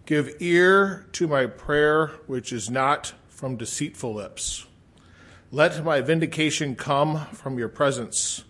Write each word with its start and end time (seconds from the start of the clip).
Give 0.06 0.32
ear 0.38 1.06
to 1.10 1.26
my 1.26 1.46
prayer, 1.46 2.12
which 2.28 2.52
is 2.52 2.70
not 2.70 3.14
from 3.28 3.56
deceitful 3.56 4.14
lips. 4.14 4.64
Let 5.50 5.84
my 5.84 6.00
vindication 6.02 6.76
come 6.76 7.26
from 7.32 7.58
your 7.58 7.68
presence. 7.68 8.44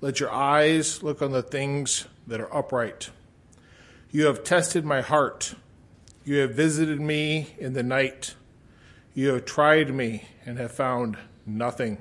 Let 0.00 0.20
your 0.20 0.30
eyes 0.30 1.02
look 1.02 1.20
on 1.20 1.32
the 1.32 1.42
things 1.42 2.06
that 2.28 2.40
are 2.40 2.56
upright. 2.56 3.10
You 4.12 4.26
have 4.26 4.44
tested 4.44 4.84
my 4.84 5.00
heart. 5.00 5.56
You 6.24 6.36
have 6.36 6.54
visited 6.54 7.00
me 7.00 7.56
in 7.58 7.72
the 7.72 7.82
night. 7.82 8.36
You 9.14 9.30
have 9.30 9.46
tried 9.46 9.92
me 9.92 10.28
and 10.46 10.58
have 10.58 10.70
found 10.70 11.18
nothing. 11.44 11.98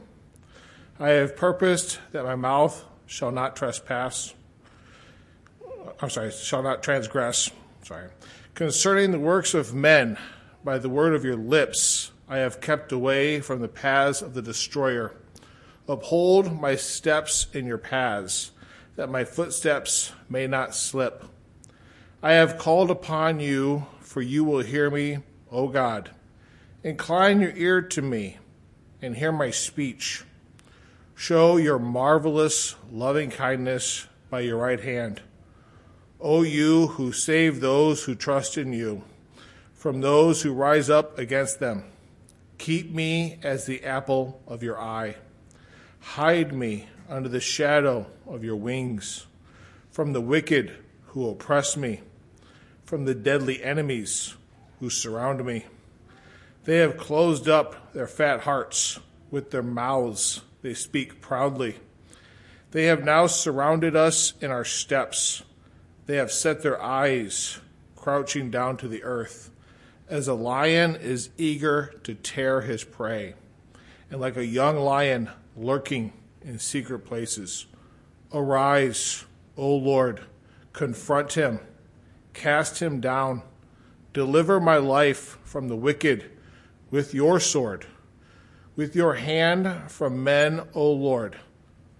I 1.01 1.09
have 1.13 1.35
purposed 1.35 1.97
that 2.11 2.25
my 2.25 2.35
mouth 2.35 2.85
shall 3.07 3.31
not 3.31 3.55
trespass. 3.55 4.35
I'm 5.99 6.11
sorry, 6.11 6.29
shall 6.29 6.61
not 6.61 6.83
transgress. 6.83 7.49
Sorry. 7.81 8.09
Concerning 8.53 9.09
the 9.09 9.17
works 9.17 9.55
of 9.55 9.73
men, 9.73 10.19
by 10.63 10.77
the 10.77 10.89
word 10.89 11.15
of 11.15 11.25
your 11.25 11.35
lips, 11.35 12.11
I 12.29 12.37
have 12.37 12.61
kept 12.61 12.91
away 12.91 13.39
from 13.41 13.61
the 13.61 13.67
paths 13.67 14.21
of 14.21 14.35
the 14.35 14.43
destroyer. 14.43 15.15
Uphold 15.87 16.61
my 16.61 16.75
steps 16.75 17.47
in 17.51 17.65
your 17.65 17.79
paths, 17.79 18.51
that 18.95 19.09
my 19.09 19.23
footsteps 19.23 20.11
may 20.29 20.45
not 20.45 20.75
slip. 20.75 21.25
I 22.21 22.33
have 22.33 22.59
called 22.59 22.91
upon 22.91 23.39
you, 23.39 23.87
for 24.01 24.21
you 24.21 24.43
will 24.43 24.61
hear 24.61 24.91
me, 24.91 25.17
O 25.51 25.67
God. 25.67 26.11
Incline 26.83 27.41
your 27.41 27.55
ear 27.55 27.81
to 27.81 28.03
me 28.03 28.37
and 29.01 29.17
hear 29.17 29.31
my 29.31 29.49
speech. 29.49 30.25
Show 31.21 31.57
your 31.57 31.77
marvelous 31.77 32.75
loving 32.91 33.29
kindness 33.29 34.07
by 34.31 34.39
your 34.39 34.57
right 34.57 34.79
hand. 34.79 35.21
O 36.19 36.41
you 36.41 36.87
who 36.87 37.11
save 37.11 37.59
those 37.59 38.05
who 38.05 38.15
trust 38.15 38.57
in 38.57 38.73
you 38.73 39.03
from 39.75 40.01
those 40.01 40.41
who 40.41 40.51
rise 40.51 40.89
up 40.89 41.19
against 41.19 41.59
them, 41.59 41.83
keep 42.57 42.89
me 42.89 43.37
as 43.43 43.67
the 43.67 43.83
apple 43.83 44.41
of 44.47 44.63
your 44.63 44.81
eye. 44.81 45.17
Hide 45.99 46.53
me 46.53 46.87
under 47.07 47.29
the 47.29 47.39
shadow 47.39 48.07
of 48.25 48.43
your 48.43 48.55
wings 48.55 49.27
from 49.91 50.13
the 50.13 50.21
wicked 50.21 50.75
who 51.09 51.29
oppress 51.29 51.77
me, 51.77 52.01
from 52.83 53.05
the 53.05 53.13
deadly 53.13 53.63
enemies 53.63 54.33
who 54.79 54.89
surround 54.89 55.45
me. 55.45 55.67
They 56.63 56.77
have 56.77 56.97
closed 56.97 57.47
up 57.47 57.93
their 57.93 58.07
fat 58.07 58.39
hearts 58.39 58.99
with 59.29 59.51
their 59.51 59.61
mouths 59.61 60.41
they 60.61 60.73
speak 60.73 61.21
proudly. 61.21 61.77
They 62.71 62.85
have 62.85 63.03
now 63.03 63.27
surrounded 63.27 63.95
us 63.95 64.33
in 64.41 64.51
our 64.51 64.65
steps. 64.65 65.43
They 66.05 66.15
have 66.17 66.31
set 66.31 66.61
their 66.61 66.81
eyes 66.81 67.59
crouching 67.95 68.49
down 68.49 68.77
to 68.77 68.87
the 68.87 69.03
earth, 69.03 69.51
as 70.09 70.27
a 70.27 70.33
lion 70.33 70.95
is 70.95 71.29
eager 71.37 71.93
to 72.03 72.15
tear 72.15 72.61
his 72.61 72.83
prey, 72.83 73.35
and 74.09 74.19
like 74.19 74.37
a 74.37 74.45
young 74.45 74.77
lion 74.77 75.29
lurking 75.55 76.11
in 76.41 76.57
secret 76.57 76.99
places. 76.99 77.67
Arise, 78.33 79.25
O 79.57 79.75
Lord, 79.75 80.21
confront 80.73 81.33
him, 81.33 81.59
cast 82.33 82.81
him 82.81 82.99
down, 82.99 83.43
deliver 84.13 84.59
my 84.59 84.77
life 84.77 85.37
from 85.43 85.67
the 85.67 85.75
wicked 85.75 86.31
with 86.89 87.13
your 87.13 87.39
sword 87.39 87.85
with 88.81 88.95
your 88.95 89.13
hand 89.13 89.91
from 89.91 90.23
men, 90.23 90.59
O 90.73 90.91
Lord, 90.91 91.37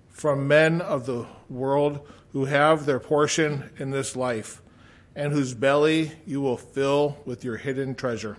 from 0.09 0.47
men 0.47 0.81
of 0.81 1.05
the 1.05 1.27
world 1.47 1.99
who 2.31 2.45
have 2.45 2.87
their 2.87 2.99
portion 2.99 3.69
in 3.77 3.91
this 3.91 4.15
life, 4.15 4.63
and 5.15 5.31
whose 5.31 5.53
belly 5.53 6.13
you 6.25 6.41
will 6.41 6.57
fill 6.57 7.19
with 7.23 7.43
your 7.43 7.57
hidden 7.57 7.93
treasure. 7.93 8.35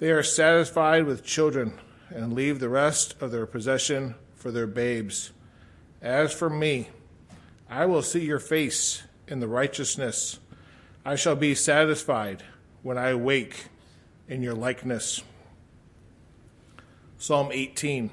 They 0.00 0.10
are 0.10 0.24
satisfied 0.24 1.04
with 1.04 1.22
children 1.22 1.78
and 2.10 2.32
leave 2.32 2.58
the 2.58 2.68
rest 2.68 3.14
of 3.22 3.30
their 3.30 3.46
possession 3.46 4.16
for 4.34 4.50
their 4.50 4.66
babes. 4.66 5.30
As 6.02 6.32
for 6.32 6.50
me, 6.50 6.88
I 7.70 7.86
will 7.86 8.02
see 8.02 8.24
your 8.24 8.40
face 8.40 9.04
in 9.28 9.38
the 9.38 9.46
righteousness. 9.46 10.40
I 11.04 11.14
shall 11.14 11.36
be 11.36 11.54
satisfied 11.54 12.42
when 12.82 12.98
I 12.98 13.14
wake 13.14 13.66
in 14.26 14.42
your 14.42 14.54
likeness. 14.54 15.22
Psalm 17.18 17.48
18. 17.50 18.10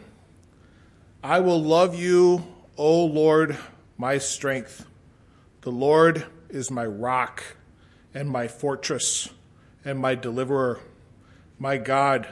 I 1.22 1.42
will 1.42 1.62
love 1.62 1.94
you, 1.94 2.46
O 2.78 3.04
Lord, 3.04 3.58
my 3.98 4.18
strength. 4.18 4.88
The 5.62 5.72
Lord 5.72 6.26
is 6.50 6.72
my 6.72 6.86
rock 6.86 7.44
and 8.14 8.30
my 8.30 8.48
fortress 8.48 9.28
and 9.84 10.00
my 10.00 10.16
deliverer, 10.16 10.80
my 11.60 11.78
God, 11.78 12.30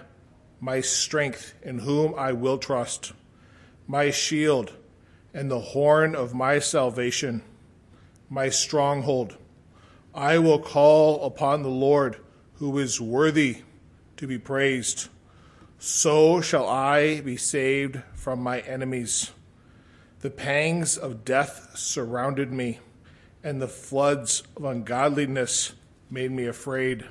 my 0.61 0.79
strength 0.79 1.55
in 1.61 1.79
whom 1.79 2.15
I 2.15 2.31
will 2.31 2.57
trust, 2.57 3.11
my 3.85 4.09
shield 4.09 4.71
and 5.33 5.51
the 5.51 5.59
horn 5.59 6.15
of 6.15 6.33
my 6.33 6.59
salvation, 6.59 7.43
my 8.29 8.47
stronghold. 8.47 9.35
I 10.15 10.39
will 10.39 10.59
call 10.59 11.25
upon 11.25 11.63
the 11.63 11.69
Lord 11.69 12.15
who 12.55 12.77
is 12.79 13.01
worthy 13.01 13.57
to 14.15 14.25
be 14.25 14.37
praised 14.37 15.09
so 15.83 16.39
shall 16.41 16.69
I 16.69 17.21
be 17.21 17.35
saved 17.35 17.99
from 18.13 18.39
my 18.39 18.59
enemies. 18.59 19.31
The 20.19 20.29
pangs 20.29 20.95
of 20.95 21.25
death 21.25 21.71
surrounded 21.73 22.51
me, 22.53 22.79
and 23.43 23.59
the 23.59 23.67
floods 23.67 24.43
of 24.55 24.63
ungodliness 24.63 25.73
made 26.07 26.29
me 26.29 26.45
afraid. 26.45 27.05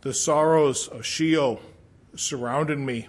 The 0.00 0.14
sorrows 0.14 0.88
of 0.88 1.04
Sheol 1.04 1.60
surrounded 2.14 2.78
me, 2.78 3.08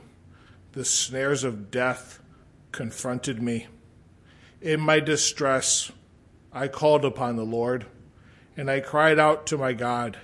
the 0.73 0.83
snares 0.83 1.45
of 1.45 1.71
death 1.71 2.19
confronted 2.73 3.41
me. 3.41 3.67
In 4.61 4.81
my 4.81 4.99
distress, 4.99 5.89
I 6.51 6.67
called 6.67 7.05
upon 7.05 7.37
the 7.37 7.45
Lord, 7.45 7.85
and 8.57 8.69
I 8.69 8.81
cried 8.81 9.19
out 9.19 9.47
to 9.47 9.57
my 9.57 9.71
God. 9.71 10.17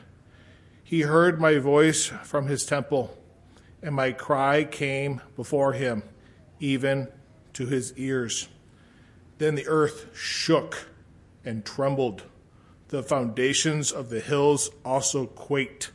He 0.84 1.03
heard 1.03 1.40
my 1.40 1.58
voice 1.58 2.08
from 2.08 2.47
his 2.47 2.66
temple 2.66 3.18
and 3.83 3.94
my 3.94 4.13
cry 4.13 4.63
came 4.63 5.21
before 5.35 5.73
him, 5.73 6.01
even 6.59 7.09
to 7.51 7.67
his 7.67 7.94
ears. 7.97 8.47
Then 9.38 9.55
the 9.55 9.67
earth 9.67 10.16
shook 10.16 10.88
and 11.44 11.66
trembled. 11.66 12.23
The 12.88 13.03
foundations 13.03 13.91
of 13.91 14.09
the 14.09 14.22
hills 14.22 14.69
also 14.85 15.25
quaked 15.25 15.91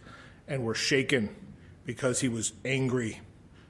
and 0.47 0.63
were 0.65 0.75
shaken 0.75 1.35
because 1.87 2.21
he 2.21 2.29
was 2.29 2.53
angry. 2.65 3.21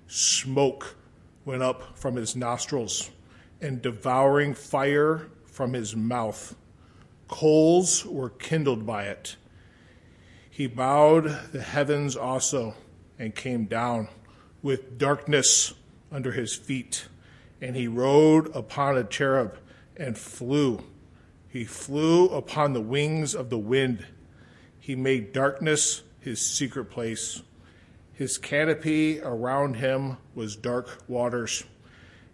Smoke 0.09 0.97
went 1.45 1.63
up 1.63 1.97
from 1.97 2.17
his 2.17 2.35
nostrils 2.35 3.11
and 3.61 3.81
devouring 3.81 4.55
fire 4.55 5.29
from 5.47 5.75
his 5.75 5.95
mouth. 5.95 6.57
Coals 7.29 8.05
were 8.05 8.31
kindled 8.31 8.85
by 8.85 9.05
it. 9.05 9.37
He 10.51 10.67
bowed 10.67 11.53
the 11.53 11.63
heavens 11.63 12.17
also 12.17 12.75
and 13.19 13.35
came 13.35 13.65
down 13.65 14.09
with 14.63 14.99
darkness 14.99 15.75
under 16.11 16.33
his 16.33 16.55
feet. 16.55 17.09
And 17.61 17.75
he 17.75 17.89
rode 17.89 18.55
upon 18.55 18.97
a 18.97 19.05
cherub 19.05 19.59
and 19.97 20.17
flew. 20.17 20.85
He 21.49 21.65
flew 21.65 22.29
upon 22.29 22.73
the 22.73 22.81
wings 22.81 23.35
of 23.35 23.51
the 23.51 23.59
wind. 23.59 24.07
He 24.79 24.95
made 24.95 25.33
darkness 25.33 26.03
his 26.21 26.41
secret 26.41 26.87
place. 26.87 27.43
His 28.13 28.39
canopy 28.39 29.21
around 29.21 29.75
him 29.75 30.17
was 30.35 30.57
dark 30.57 31.05
waters 31.09 31.65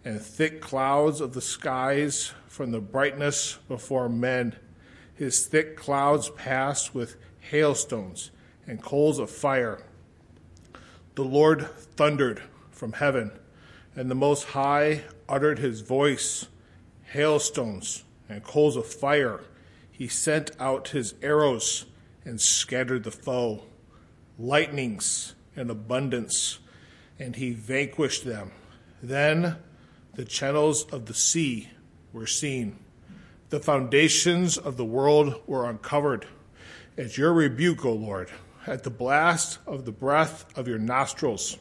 and 0.03 0.21
thick 0.21 0.61
clouds 0.61 1.21
of 1.21 1.33
the 1.33 1.41
skies 1.41 2.31
from 2.47 2.71
the 2.71 2.79
brightness 2.79 3.57
before 3.67 4.07
men. 4.07 4.55
His 5.15 5.47
thick 5.47 5.75
clouds 5.75 6.29
passed 6.29 6.93
with 6.93 7.17
hailstones 7.39 8.31
and 8.67 8.81
coals 8.81 9.19
of 9.19 9.29
fire. 9.29 9.83
The 11.15 11.23
Lord 11.23 11.69
thundered 11.95 12.41
from 12.71 12.93
heaven. 12.93 13.31
And 13.95 14.11
the 14.11 14.15
Most 14.15 14.43
High 14.49 15.03
uttered 15.29 15.59
his 15.59 15.79
voice, 15.79 16.47
hailstones 17.03 18.03
and 18.27 18.43
coals 18.43 18.75
of 18.75 18.85
fire. 18.85 19.39
He 19.89 20.09
sent 20.09 20.51
out 20.59 20.89
his 20.89 21.15
arrows 21.21 21.85
and 22.25 22.41
scattered 22.41 23.05
the 23.05 23.11
foe, 23.11 23.63
lightnings 24.37 25.35
in 25.55 25.69
abundance, 25.69 26.59
and 27.17 27.37
he 27.37 27.53
vanquished 27.53 28.25
them. 28.25 28.51
Then 29.01 29.55
the 30.15 30.25
channels 30.25 30.83
of 30.91 31.05
the 31.05 31.13
sea 31.13 31.69
were 32.11 32.27
seen. 32.27 32.77
The 33.51 33.61
foundations 33.61 34.57
of 34.57 34.75
the 34.75 34.83
world 34.83 35.41
were 35.47 35.69
uncovered. 35.69 36.27
At 36.97 37.17
your 37.17 37.31
rebuke, 37.31 37.85
O 37.85 37.93
Lord, 37.93 38.29
at 38.65 38.83
the 38.83 38.89
blast 38.89 39.59
of 39.65 39.85
the 39.85 39.91
breath 39.91 40.45
of 40.57 40.67
your 40.67 40.79
nostrils, 40.79 41.57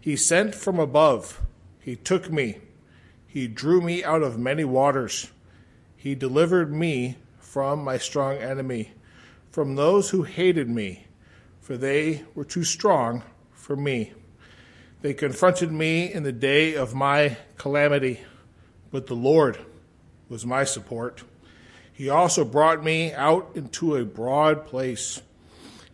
he 0.00 0.16
sent 0.16 0.54
from 0.54 0.78
above 0.78 1.40
he 1.84 1.96
took 1.96 2.32
me. 2.32 2.60
He 3.26 3.46
drew 3.46 3.82
me 3.82 4.02
out 4.02 4.22
of 4.22 4.38
many 4.38 4.64
waters. 4.64 5.30
He 5.98 6.14
delivered 6.14 6.72
me 6.72 7.18
from 7.38 7.84
my 7.84 7.98
strong 7.98 8.36
enemy, 8.38 8.92
from 9.50 9.76
those 9.76 10.08
who 10.08 10.22
hated 10.22 10.70
me, 10.70 11.06
for 11.60 11.76
they 11.76 12.24
were 12.34 12.46
too 12.46 12.64
strong 12.64 13.22
for 13.52 13.76
me. 13.76 14.14
They 15.02 15.12
confronted 15.12 15.70
me 15.70 16.10
in 16.10 16.22
the 16.22 16.32
day 16.32 16.74
of 16.74 16.94
my 16.94 17.36
calamity, 17.58 18.20
but 18.90 19.08
the 19.08 19.14
Lord 19.14 19.58
was 20.30 20.46
my 20.46 20.64
support. 20.64 21.22
He 21.92 22.08
also 22.08 22.46
brought 22.46 22.82
me 22.82 23.12
out 23.12 23.50
into 23.54 23.96
a 23.96 24.06
broad 24.06 24.66
place. 24.66 25.20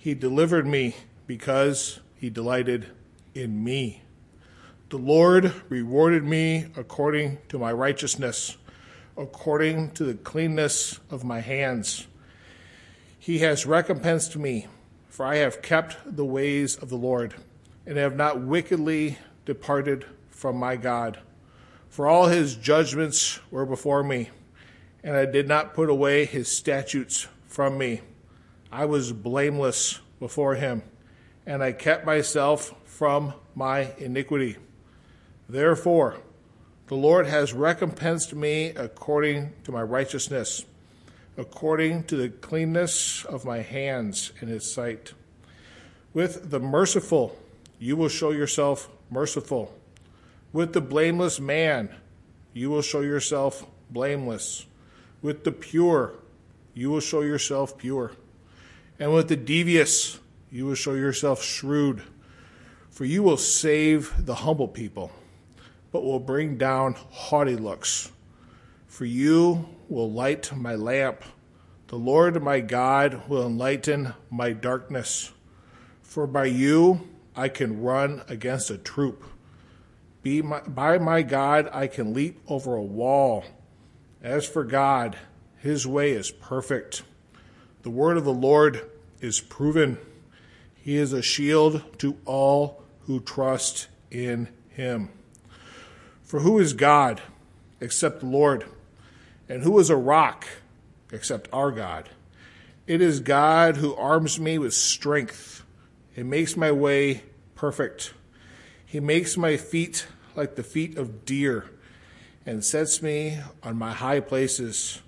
He 0.01 0.15
delivered 0.15 0.67
me 0.67 0.97
because 1.27 2.01
he 2.17 2.31
delighted 2.31 2.87
in 3.35 3.63
me. 3.63 4.01
The 4.89 4.97
Lord 4.97 5.53
rewarded 5.69 6.25
me 6.25 6.69
according 6.75 7.37
to 7.51 7.59
my 7.59 7.71
righteousness, 7.71 8.57
according 9.15 9.91
to 9.91 10.05
the 10.05 10.15
cleanness 10.15 10.99
of 11.11 11.23
my 11.23 11.41
hands. 11.41 12.07
He 13.19 13.41
has 13.41 13.67
recompensed 13.67 14.39
me, 14.39 14.69
for 15.11 15.27
I 15.27 15.37
have 15.37 15.61
kept 15.61 16.17
the 16.17 16.25
ways 16.25 16.77
of 16.77 16.89
the 16.89 16.97
Lord, 16.97 17.35
and 17.85 17.99
have 17.99 18.17
not 18.17 18.41
wickedly 18.41 19.19
departed 19.45 20.07
from 20.31 20.57
my 20.57 20.77
God. 20.77 21.19
For 21.91 22.07
all 22.07 22.29
his 22.29 22.57
judgments 22.57 23.39
were 23.51 23.67
before 23.67 24.03
me, 24.03 24.31
and 25.05 25.15
I 25.15 25.27
did 25.27 25.47
not 25.47 25.75
put 25.75 25.91
away 25.91 26.25
his 26.25 26.51
statutes 26.51 27.29
from 27.47 27.77
me. 27.77 28.01
I 28.73 28.85
was 28.85 29.13
blameless 29.13 29.99
before 30.21 30.55
him, 30.55 30.83
and 31.47 31.63
I 31.63 31.73
kept 31.73 32.07
myself 32.07 32.75
from 32.85 33.35
my 33.55 33.93
iniquity. 33.99 34.57
Therefore, 35.49 36.19
the 36.87 36.95
Lord 36.95 37.27
has 37.27 37.53
recompensed 37.53 38.35
me 38.35 38.67
according 38.69 39.53
to 39.65 39.73
my 39.73 39.83
righteousness, 39.83 40.65
according 41.37 42.05
to 42.05 42.17
the 42.17 42.29
cleanness 42.29 43.25
of 43.25 43.45
my 43.45 43.59
hands 43.59 44.33
in 44.41 44.49
his 44.49 44.71
sight. 44.71 45.15
With 46.15 46.51
the 46.51 46.61
merciful, 46.61 47.37
you 47.79 47.97
will 47.97 48.09
show 48.09 48.31
yourself 48.31 48.89
merciful. 49.11 49.75
With 50.53 50.73
the 50.73 50.81
blameless 50.81 51.41
man, 51.41 51.95
you 52.53 52.71
will 52.71 52.83
show 52.83 53.01
yourself 53.01 53.67
blameless. 53.91 54.67
With 55.23 55.45
the 55.45 55.53
pure, 55.53 56.15
you 56.75 56.91
will 56.91 57.01
show 57.01 57.23
yourself 57.23 57.79
pure. 57.79 58.13
And 59.01 59.13
with 59.13 59.27
the 59.27 59.37
devious, 59.37 60.21
you 60.53 60.67
will 60.67 60.77
show 60.77 60.95
yourself 60.95 61.43
shrewd. 61.43 62.03
For 62.91 63.05
you 63.05 63.25
will 63.25 63.37
save 63.37 64.27
the 64.27 64.35
humble 64.37 64.69
people 64.69 65.11
but 65.93 66.05
will 66.05 66.21
bring 66.21 66.57
down 66.57 66.95
haughty 67.11 67.57
looks. 67.57 68.13
For 68.87 69.05
you 69.05 69.69
will 69.89 70.11
light 70.11 70.55
my 70.55 70.75
lamp. 70.75 71.23
The 71.89 71.97
Lord 71.97 72.41
my 72.43 72.61
God 72.61 73.29
will 73.29 73.47
enlighten 73.47 74.15
my 74.31 74.53
darkness. 74.53 75.33
For 76.03 76.27
by 76.27 76.47
you 76.47 77.09
I 77.35 77.49
can 77.49 77.83
run 77.83 78.23
against 78.29 78.71
a 78.71 78.79
troop. 78.79 79.25
Be 80.23 80.43
my, 80.43 80.61
by 80.61 80.99
my 80.99 81.23
God 81.23 81.69
I 81.73 81.87
can 81.87 82.15
leap 82.15 82.41
over 82.47 82.77
a 82.77 82.83
wall. 82.83 83.45
As 84.23 84.47
for 84.47 84.65
God, 84.65 85.17
his 85.57 85.87
way 85.87 86.13
is 86.13 86.31
perfect. 86.31 87.03
The 87.83 87.91
word 87.91 88.17
of 88.17 88.25
the 88.25 88.33
Lord 88.33 88.91
is 89.21 89.41
proven. 89.41 89.99
He 90.75 90.97
is 90.97 91.13
a 91.13 91.23
shield 91.23 91.83
to 91.99 92.17
all 92.27 92.83
who 93.07 93.21
trust 93.21 93.89
in 94.11 94.49
him. 94.69 95.11
For 96.23 96.41
who 96.41 96.59
is 96.59 96.75
God 96.75 97.23
except 97.81 98.21
the 98.21 98.27
Lord? 98.27 98.67
And 99.49 99.63
who 99.63 99.79
is 99.79 99.91
a 99.91 99.97
rock 99.97 100.47
except 101.11 101.49
our 101.53 101.71
God? 101.71 102.09
It 102.87 103.01
is 103.01 103.21
God 103.21 103.79
who 103.79 103.95
arms 103.95 104.39
me 104.39 104.59
with 104.59 104.75
strength 104.75 105.65
and 106.17 106.29
makes 106.29 106.57
my 106.57 106.73
way 106.73 107.23
perfect. 107.55 108.15
He 108.85 109.01
makes 109.01 109.37
my 109.37 109.57
feet 109.57 110.07
like 110.37 110.57
the 110.57 110.63
feet 110.63 110.99
of 110.99 111.25
deer 111.25 111.71
and 112.45 112.65
sets 112.65 113.01
me 113.03 113.39
on 113.63 113.77
my 113.77 113.93
high 113.93 114.21
places. 114.21 115.01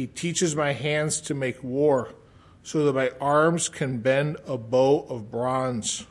He 0.00 0.06
teaches 0.06 0.56
my 0.56 0.72
hands 0.72 1.20
to 1.20 1.34
make 1.34 1.62
war 1.62 2.14
so 2.62 2.86
that 2.86 2.94
my 2.94 3.10
arms 3.20 3.68
can 3.68 3.98
bend 3.98 4.38
a 4.46 4.56
bow 4.56 5.04
of 5.10 5.30
bronze. 5.30 6.06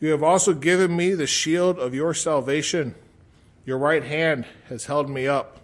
You 0.00 0.10
have 0.12 0.22
also 0.22 0.54
given 0.54 0.96
me 0.96 1.12
the 1.12 1.26
shield 1.26 1.78
of 1.78 1.94
your 1.94 2.14
salvation. 2.14 2.94
Your 3.66 3.76
right 3.76 4.02
hand 4.02 4.46
has 4.70 4.86
held 4.86 5.10
me 5.10 5.26
up. 5.26 5.60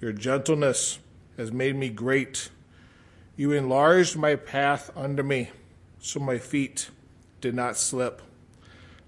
Your 0.00 0.12
gentleness 0.12 1.00
has 1.36 1.50
made 1.50 1.74
me 1.74 1.88
great. 1.88 2.50
You 3.36 3.50
enlarged 3.50 4.16
my 4.16 4.36
path 4.36 4.92
under 4.94 5.24
me, 5.24 5.50
so 5.98 6.20
my 6.20 6.38
feet 6.38 6.88
did 7.40 7.56
not 7.56 7.76
slip. 7.76 8.22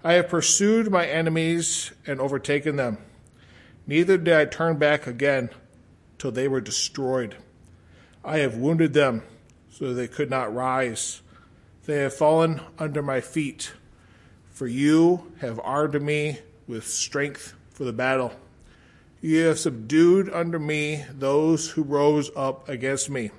I 0.03 0.15
have 0.15 0.27
pursued 0.27 0.91
my 0.91 1.07
enemies 1.07 1.93
and 2.05 2.19
overtaken 2.19 2.75
them. 2.75 2.97
Neither 3.87 4.17
did 4.17 4.33
I 4.33 4.43
turn 4.43 4.75
back 4.75 5.07
again 5.07 5.49
till 6.17 6.31
they 6.31 6.47
were 6.47 6.61
destroyed. 6.61 7.35
I 8.23 8.39
have 8.39 8.57
wounded 8.57 8.93
them 8.93 9.23
so 9.69 9.93
they 9.93 10.07
could 10.07 10.29
not 10.29 10.53
rise. 10.53 11.21
They 11.85 11.97
have 11.97 12.13
fallen 12.13 12.61
under 12.77 13.01
my 13.01 13.21
feet. 13.21 13.73
For 14.51 14.67
you 14.67 15.31
have 15.39 15.59
armed 15.63 16.01
me 16.01 16.39
with 16.67 16.87
strength 16.87 17.53
for 17.69 17.83
the 17.83 17.93
battle. 17.93 18.33
You 19.21 19.45
have 19.45 19.59
subdued 19.59 20.29
under 20.33 20.59
me 20.59 21.05
those 21.11 21.71
who 21.71 21.83
rose 21.83 22.31
up 22.35 22.67
against 22.67 23.09
me. 23.09 23.31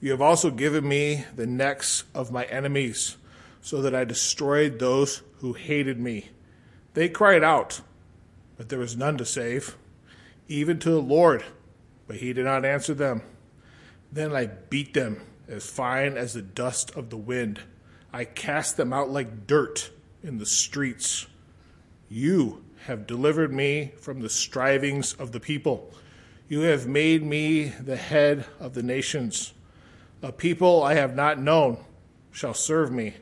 You 0.00 0.10
have 0.12 0.20
also 0.20 0.50
given 0.50 0.88
me 0.88 1.24
the 1.36 1.46
necks 1.46 2.04
of 2.14 2.32
my 2.32 2.44
enemies, 2.44 3.16
so 3.60 3.82
that 3.82 3.94
I 3.94 4.04
destroyed 4.04 4.78
those 4.78 5.22
who 5.38 5.52
hated 5.52 5.98
me. 5.98 6.30
They 6.94 7.08
cried 7.08 7.44
out, 7.44 7.82
but 8.56 8.68
there 8.68 8.78
was 8.78 8.96
none 8.96 9.18
to 9.18 9.26
save, 9.26 9.76
even 10.50 10.80
to 10.80 10.90
the 10.90 11.00
Lord, 11.00 11.44
but 12.08 12.16
he 12.16 12.32
did 12.32 12.44
not 12.44 12.64
answer 12.64 12.92
them. 12.92 13.22
Then 14.10 14.34
I 14.34 14.46
beat 14.46 14.94
them 14.94 15.22
as 15.48 15.70
fine 15.70 16.16
as 16.16 16.34
the 16.34 16.42
dust 16.42 16.90
of 16.96 17.08
the 17.08 17.16
wind. 17.16 17.60
I 18.12 18.24
cast 18.24 18.76
them 18.76 18.92
out 18.92 19.10
like 19.10 19.46
dirt 19.46 19.90
in 20.22 20.38
the 20.38 20.46
streets. 20.46 21.28
You 22.08 22.64
have 22.86 23.06
delivered 23.06 23.52
me 23.52 23.92
from 24.00 24.20
the 24.20 24.28
strivings 24.28 25.12
of 25.14 25.30
the 25.30 25.38
people. 25.38 25.94
You 26.48 26.62
have 26.62 26.84
made 26.84 27.22
me 27.22 27.66
the 27.66 27.96
head 27.96 28.44
of 28.58 28.74
the 28.74 28.82
nations. 28.82 29.54
A 30.20 30.32
people 30.32 30.82
I 30.82 30.94
have 30.94 31.14
not 31.14 31.40
known 31.40 31.78
shall 32.32 32.54
serve 32.54 32.90
me. 32.90 33.14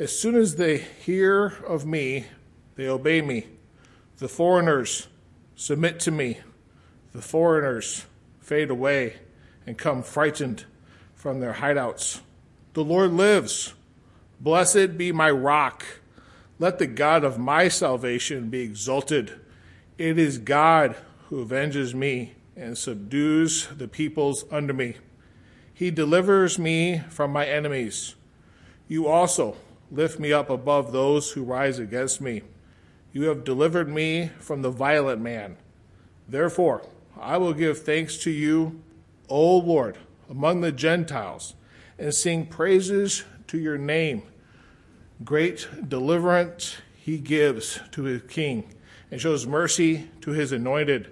As 0.00 0.18
soon 0.18 0.34
as 0.34 0.56
they 0.56 0.78
hear 0.78 1.46
of 1.66 1.86
me, 1.86 2.26
they 2.74 2.88
obey 2.88 3.22
me. 3.22 3.46
The 4.18 4.28
foreigners 4.28 5.06
submit 5.54 6.00
to 6.00 6.10
me. 6.10 6.40
The 7.16 7.22
foreigners 7.22 8.06
fade 8.38 8.70
away 8.70 9.16
and 9.66 9.76
come 9.76 10.02
frightened 10.02 10.64
from 11.14 11.40
their 11.40 11.54
hideouts. 11.54 12.20
The 12.74 12.84
Lord 12.84 13.12
lives. 13.12 13.74
Blessed 14.38 14.98
be 14.98 15.10
my 15.12 15.30
rock 15.30 15.84
let 16.58 16.78
the 16.78 16.86
God 16.86 17.22
of 17.22 17.38
my 17.38 17.68
salvation 17.68 18.48
be 18.48 18.60
exalted. 18.60 19.38
It 19.98 20.18
is 20.18 20.38
God 20.38 20.96
who 21.28 21.42
avenges 21.42 21.94
me 21.94 22.34
and 22.56 22.78
subdues 22.78 23.68
the 23.76 23.88
peoples 23.88 24.44
under 24.50 24.72
me. 24.72 24.96
He 25.74 25.90
delivers 25.90 26.58
me 26.58 27.02
from 27.10 27.30
my 27.30 27.44
enemies. 27.44 28.14
You 28.88 29.06
also 29.06 29.56
lift 29.90 30.18
me 30.18 30.32
up 30.32 30.48
above 30.48 30.92
those 30.92 31.32
who 31.32 31.42
rise 31.44 31.78
against 31.78 32.22
me. 32.22 32.42
You 33.12 33.24
have 33.24 33.44
delivered 33.44 33.88
me 33.88 34.30
from 34.38 34.62
the 34.62 34.70
violent 34.70 35.20
man. 35.20 35.58
Therefore, 36.26 36.86
I 37.20 37.38
will 37.38 37.54
give 37.54 37.78
thanks 37.78 38.18
to 38.18 38.30
you, 38.30 38.80
O 39.28 39.56
Lord, 39.58 39.98
among 40.28 40.60
the 40.60 40.72
Gentiles, 40.72 41.54
and 41.98 42.14
sing 42.14 42.46
praises 42.46 43.24
to 43.48 43.58
your 43.58 43.78
name 43.78 44.22
Great 45.24 45.66
deliverance 45.88 46.76
he 46.94 47.18
gives 47.18 47.80
to 47.92 48.02
his 48.02 48.22
king. 48.28 48.72
and 49.10 49.20
shows 49.20 49.46
mercy 49.46 50.10
to 50.20 50.32
his 50.32 50.52
anointed, 50.52 51.08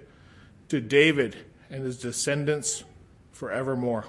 to 0.67 0.81
David 0.81 1.37
and 1.69 1.83
his 1.83 1.97
descendants 1.97 2.83
forevermore. 3.31 4.05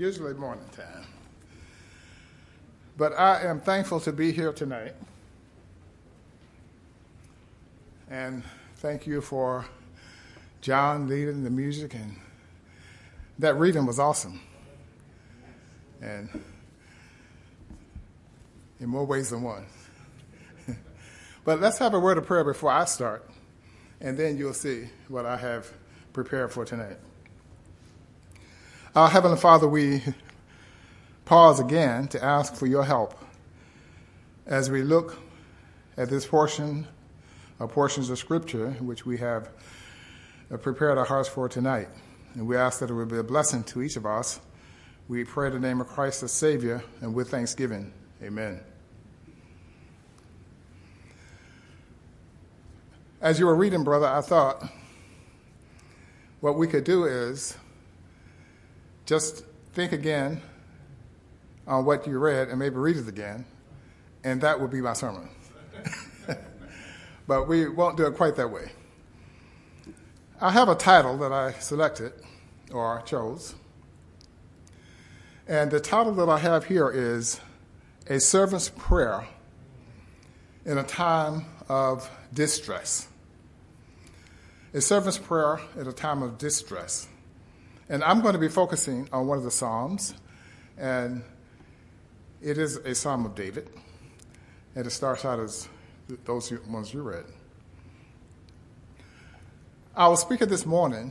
Usually 0.00 0.32
morning 0.32 0.64
time. 0.74 1.04
But 2.96 3.12
I 3.18 3.42
am 3.42 3.60
thankful 3.60 4.00
to 4.00 4.12
be 4.12 4.32
here 4.32 4.50
tonight. 4.50 4.94
And 8.08 8.42
thank 8.76 9.06
you 9.06 9.20
for 9.20 9.66
John 10.62 11.06
leading 11.06 11.44
the 11.44 11.50
music. 11.50 11.92
And 11.92 12.16
that 13.40 13.58
reading 13.58 13.84
was 13.84 13.98
awesome. 13.98 14.40
And 16.00 16.30
in 18.80 18.88
more 18.88 19.04
ways 19.04 19.28
than 19.28 19.42
one. 19.42 19.66
but 21.44 21.60
let's 21.60 21.76
have 21.76 21.92
a 21.92 22.00
word 22.00 22.16
of 22.16 22.24
prayer 22.24 22.42
before 22.42 22.70
I 22.70 22.86
start. 22.86 23.28
And 24.00 24.16
then 24.16 24.38
you'll 24.38 24.54
see 24.54 24.88
what 25.08 25.26
I 25.26 25.36
have 25.36 25.70
prepared 26.14 26.52
for 26.52 26.64
tonight. 26.64 26.96
Our 28.96 29.08
Heavenly 29.08 29.36
Father, 29.36 29.68
we 29.68 30.02
pause 31.24 31.60
again 31.60 32.08
to 32.08 32.24
ask 32.24 32.56
for 32.56 32.66
your 32.66 32.82
help 32.82 33.16
as 34.46 34.68
we 34.68 34.82
look 34.82 35.16
at 35.96 36.10
this 36.10 36.26
portion 36.26 36.88
or 37.60 37.68
portions 37.68 38.10
of 38.10 38.18
Scripture 38.18 38.72
which 38.80 39.06
we 39.06 39.16
have 39.18 39.48
uh, 40.52 40.56
prepared 40.56 40.98
our 40.98 41.04
hearts 41.04 41.28
for 41.28 41.48
tonight. 41.48 41.86
And 42.34 42.48
we 42.48 42.56
ask 42.56 42.80
that 42.80 42.90
it 42.90 42.94
will 42.94 43.06
be 43.06 43.18
a 43.18 43.22
blessing 43.22 43.62
to 43.64 43.80
each 43.80 43.94
of 43.94 44.06
us. 44.06 44.40
We 45.06 45.22
pray 45.22 45.46
in 45.46 45.52
the 45.52 45.60
name 45.60 45.80
of 45.80 45.86
Christ 45.86 46.22
the 46.22 46.28
Savior 46.28 46.82
and 47.00 47.14
with 47.14 47.30
thanksgiving. 47.30 47.92
Amen. 48.20 48.58
As 53.20 53.38
you 53.38 53.46
were 53.46 53.54
reading, 53.54 53.84
brother, 53.84 54.08
I 54.08 54.20
thought 54.20 54.68
what 56.40 56.56
we 56.56 56.66
could 56.66 56.82
do 56.82 57.04
is 57.04 57.56
just 59.10 59.44
think 59.72 59.90
again 59.90 60.40
on 61.66 61.84
what 61.84 62.06
you 62.06 62.16
read 62.16 62.46
and 62.46 62.60
maybe 62.60 62.76
read 62.76 62.96
it 62.96 63.08
again, 63.08 63.44
and 64.22 64.40
that 64.40 64.60
would 64.60 64.70
be 64.70 64.80
my 64.80 64.92
sermon. 64.92 65.28
but 67.26 67.48
we 67.48 67.68
won't 67.68 67.96
do 67.96 68.06
it 68.06 68.14
quite 68.14 68.36
that 68.36 68.52
way. 68.52 68.70
I 70.40 70.52
have 70.52 70.68
a 70.68 70.76
title 70.76 71.18
that 71.18 71.32
I 71.32 71.54
selected 71.54 72.12
or 72.72 73.02
chose. 73.02 73.56
And 75.48 75.72
the 75.72 75.80
title 75.80 76.14
that 76.14 76.28
I 76.28 76.38
have 76.38 76.66
here 76.66 76.88
is 76.88 77.40
A 78.06 78.20
Servant's 78.20 78.68
Prayer 78.68 79.26
in 80.64 80.78
a 80.78 80.84
Time 80.84 81.46
of 81.68 82.08
Distress. 82.32 83.08
A 84.72 84.80
servant's 84.80 85.18
prayer 85.18 85.60
at 85.76 85.88
a 85.88 85.92
time 85.92 86.22
of 86.22 86.38
distress. 86.38 87.08
And 87.90 88.04
I'm 88.04 88.20
going 88.20 88.34
to 88.34 88.38
be 88.38 88.46
focusing 88.46 89.08
on 89.12 89.26
one 89.26 89.36
of 89.36 89.42
the 89.42 89.50
Psalms, 89.50 90.14
and 90.78 91.24
it 92.40 92.56
is 92.56 92.76
a 92.76 92.94
Psalm 92.94 93.26
of 93.26 93.34
David, 93.34 93.68
and 94.76 94.86
it 94.86 94.90
starts 94.90 95.24
out 95.24 95.40
as 95.40 95.68
those 96.24 96.52
ones 96.68 96.94
you 96.94 97.02
read. 97.02 97.24
Our 99.96 100.16
speaker 100.16 100.46
this 100.46 100.64
morning 100.64 101.10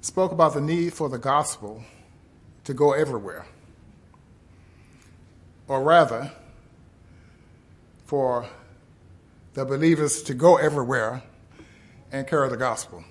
spoke 0.00 0.32
about 0.32 0.54
the 0.54 0.62
need 0.62 0.94
for 0.94 1.10
the 1.10 1.18
gospel 1.18 1.84
to 2.64 2.72
go 2.72 2.92
everywhere, 2.92 3.44
or 5.68 5.82
rather, 5.82 6.32
for 8.06 8.48
the 9.52 9.66
believers 9.66 10.22
to 10.22 10.32
go 10.32 10.56
everywhere 10.56 11.22
and 12.10 12.26
carry 12.26 12.48
the 12.48 12.56
gospel. 12.56 13.04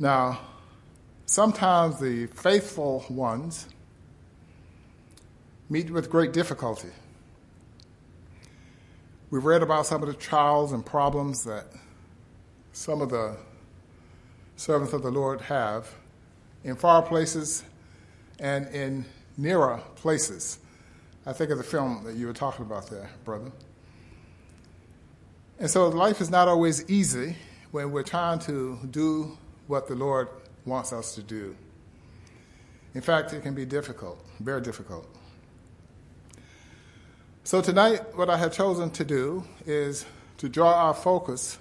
Now, 0.00 0.40
sometimes 1.26 2.00
the 2.00 2.26
faithful 2.28 3.04
ones 3.10 3.66
meet 5.68 5.90
with 5.90 6.08
great 6.08 6.32
difficulty. 6.32 6.88
We've 9.30 9.44
read 9.44 9.62
about 9.62 9.84
some 9.84 10.02
of 10.02 10.08
the 10.08 10.14
trials 10.14 10.72
and 10.72 10.84
problems 10.84 11.44
that 11.44 11.66
some 12.72 13.02
of 13.02 13.10
the 13.10 13.36
servants 14.56 14.94
of 14.94 15.02
the 15.02 15.10
Lord 15.10 15.42
have 15.42 15.94
in 16.64 16.76
far 16.76 17.02
places 17.02 17.62
and 18.38 18.68
in 18.68 19.04
nearer 19.36 19.82
places. 19.96 20.60
I 21.26 21.34
think 21.34 21.50
of 21.50 21.58
the 21.58 21.64
film 21.64 22.04
that 22.04 22.16
you 22.16 22.26
were 22.26 22.32
talking 22.32 22.64
about 22.64 22.88
there, 22.88 23.10
brother. 23.26 23.52
And 25.58 25.68
so 25.68 25.88
life 25.88 26.22
is 26.22 26.30
not 26.30 26.48
always 26.48 26.88
easy 26.90 27.36
when 27.70 27.92
we're 27.92 28.02
trying 28.02 28.38
to 28.40 28.78
do 28.90 29.36
what 29.70 29.86
the 29.86 29.94
Lord 29.94 30.28
wants 30.66 30.92
us 30.92 31.14
to 31.14 31.22
do. 31.22 31.54
In 32.92 33.00
fact, 33.00 33.32
it 33.32 33.42
can 33.44 33.54
be 33.54 33.64
difficult, 33.64 34.20
very 34.40 34.60
difficult. 34.60 35.06
So, 37.44 37.62
tonight, 37.62 38.16
what 38.16 38.28
I 38.28 38.36
have 38.36 38.52
chosen 38.52 38.90
to 38.90 39.04
do 39.04 39.44
is 39.64 40.04
to 40.38 40.48
draw 40.48 40.74
our 40.74 40.92
focus 40.92 41.56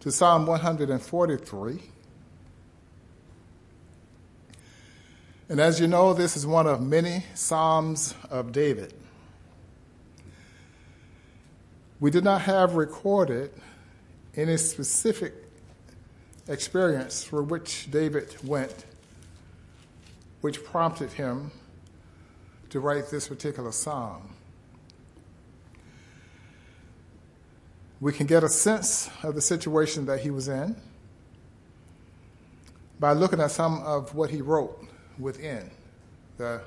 to 0.00 0.12
Psalm 0.12 0.44
143. 0.44 1.80
And 5.48 5.58
as 5.60 5.80
you 5.80 5.86
know, 5.86 6.12
this 6.12 6.36
is 6.36 6.46
one 6.46 6.66
of 6.66 6.82
many 6.82 7.24
Psalms 7.34 8.14
of 8.28 8.52
David. 8.52 8.92
We 11.98 12.10
did 12.10 12.24
not 12.24 12.42
have 12.42 12.74
recorded 12.74 13.52
any 14.34 14.58
specific 14.58 15.45
experience 16.48 17.24
through 17.24 17.44
which 17.44 17.90
David 17.90 18.36
went, 18.44 18.84
which 20.40 20.62
prompted 20.64 21.12
him 21.12 21.50
to 22.70 22.80
write 22.80 23.10
this 23.10 23.28
particular 23.28 23.72
psalm. 23.72 24.34
We 28.00 28.12
can 28.12 28.26
get 28.26 28.44
a 28.44 28.48
sense 28.48 29.08
of 29.22 29.34
the 29.34 29.40
situation 29.40 30.06
that 30.06 30.20
he 30.20 30.30
was 30.30 30.48
in 30.48 30.76
by 33.00 33.12
looking 33.12 33.40
at 33.40 33.50
some 33.50 33.82
of 33.82 34.14
what 34.14 34.30
he 34.30 34.42
wrote 34.42 34.86
within 35.18 35.70
the 36.36 36.60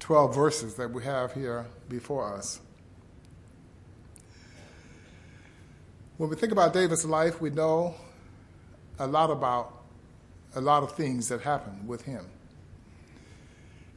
12 0.00 0.34
verses 0.34 0.74
that 0.74 0.90
we 0.90 1.04
have 1.04 1.32
here 1.34 1.66
before 1.88 2.34
us. 2.34 2.60
When 6.16 6.28
we 6.28 6.36
think 6.36 6.52
about 6.52 6.72
David's 6.72 7.04
life, 7.04 7.40
we 7.40 7.50
know 7.50 7.94
a 9.00 9.06
lot 9.06 9.30
about 9.30 9.82
a 10.54 10.60
lot 10.60 10.82
of 10.82 10.92
things 10.92 11.28
that 11.28 11.40
happened 11.40 11.88
with 11.88 12.02
him. 12.02 12.26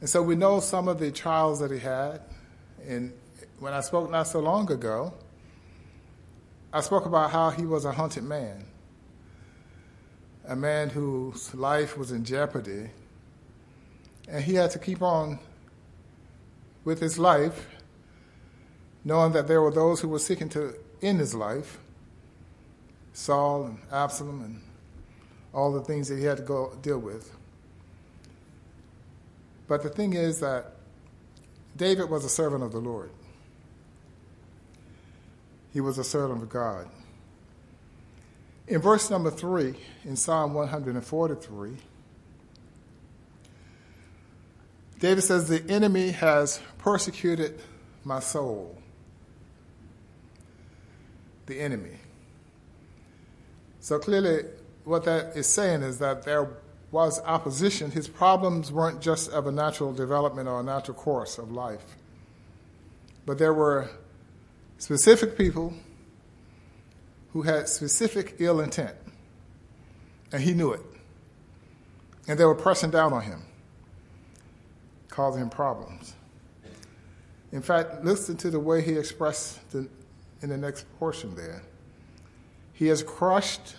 And 0.00 0.08
so 0.08 0.22
we 0.22 0.34
know 0.34 0.60
some 0.60 0.88
of 0.88 0.98
the 0.98 1.12
trials 1.12 1.60
that 1.60 1.70
he 1.70 1.78
had. 1.78 2.20
And 2.86 3.12
when 3.58 3.72
I 3.72 3.80
spoke 3.80 4.10
not 4.10 4.24
so 4.24 4.40
long 4.40 4.70
ago, 4.72 5.14
I 6.72 6.80
spoke 6.80 7.06
about 7.06 7.30
how 7.30 7.50
he 7.50 7.64
was 7.64 7.84
a 7.84 7.92
hunted 7.92 8.24
man, 8.24 8.64
a 10.46 10.56
man 10.56 10.90
whose 10.90 11.54
life 11.54 11.96
was 11.96 12.10
in 12.10 12.24
jeopardy. 12.24 12.90
And 14.28 14.42
he 14.42 14.54
had 14.54 14.70
to 14.72 14.78
keep 14.78 15.02
on 15.02 15.38
with 16.84 17.00
his 17.00 17.18
life, 17.18 17.68
knowing 19.04 19.32
that 19.32 19.48
there 19.48 19.60
were 19.60 19.70
those 19.70 20.00
who 20.00 20.08
were 20.08 20.18
seeking 20.18 20.48
to 20.50 20.74
end 21.02 21.20
his 21.20 21.34
life 21.34 21.78
Saul 23.12 23.66
and 23.66 23.78
Absalom 23.92 24.42
and 24.42 24.60
all 25.54 25.72
the 25.72 25.80
things 25.80 26.08
that 26.08 26.18
he 26.18 26.24
had 26.24 26.38
to 26.38 26.42
go 26.42 26.76
deal 26.82 26.98
with. 26.98 27.34
But 29.68 29.82
the 29.82 29.88
thing 29.88 30.12
is 30.12 30.40
that 30.40 30.72
David 31.76 32.10
was 32.10 32.24
a 32.24 32.28
servant 32.28 32.62
of 32.62 32.72
the 32.72 32.78
Lord. 32.78 33.10
He 35.72 35.80
was 35.80 35.98
a 35.98 36.04
servant 36.04 36.42
of 36.42 36.48
God. 36.48 36.88
In 38.66 38.80
verse 38.80 39.10
number 39.10 39.30
three, 39.30 39.74
in 40.04 40.16
Psalm 40.16 40.54
143, 40.54 41.76
David 45.00 45.22
says, 45.22 45.48
The 45.48 45.62
enemy 45.68 46.12
has 46.12 46.60
persecuted 46.78 47.60
my 48.04 48.20
soul. 48.20 48.78
The 51.46 51.60
enemy. 51.60 51.98
So 53.80 53.98
clearly, 53.98 54.44
what 54.84 55.04
that 55.04 55.36
is 55.36 55.46
saying 55.46 55.82
is 55.82 55.98
that 55.98 56.24
there 56.24 56.48
was 56.90 57.20
opposition, 57.24 57.90
his 57.90 58.06
problems 58.06 58.70
weren't 58.70 59.00
just 59.00 59.30
of 59.30 59.46
a 59.46 59.52
natural 59.52 59.92
development 59.92 60.48
or 60.48 60.60
a 60.60 60.62
natural 60.62 60.96
course 60.96 61.38
of 61.38 61.50
life, 61.50 61.84
but 63.26 63.38
there 63.38 63.52
were 63.54 63.90
specific 64.78 65.36
people 65.36 65.74
who 67.32 67.42
had 67.42 67.68
specific 67.68 68.36
ill 68.38 68.60
intent, 68.60 68.94
and 70.30 70.42
he 70.42 70.54
knew 70.54 70.72
it. 70.72 70.80
And 72.28 72.38
they 72.38 72.44
were 72.44 72.54
pressing 72.54 72.90
down 72.90 73.12
on 73.12 73.22
him, 73.22 73.42
causing 75.08 75.42
him 75.42 75.50
problems. 75.50 76.14
In 77.50 77.60
fact, 77.60 78.04
listen 78.04 78.36
to 78.38 78.50
the 78.50 78.60
way 78.60 78.82
he 78.82 78.92
expressed 78.92 79.68
the, 79.70 79.88
in 80.42 80.48
the 80.48 80.56
next 80.56 80.86
portion 80.98 81.34
there. 81.34 81.62
He 82.72 82.86
has 82.86 83.02
crushed 83.02 83.76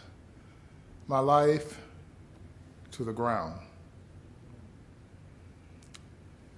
my 1.08 1.20
life 1.20 1.80
to 2.92 3.04
the 3.04 3.14
ground. 3.14 3.60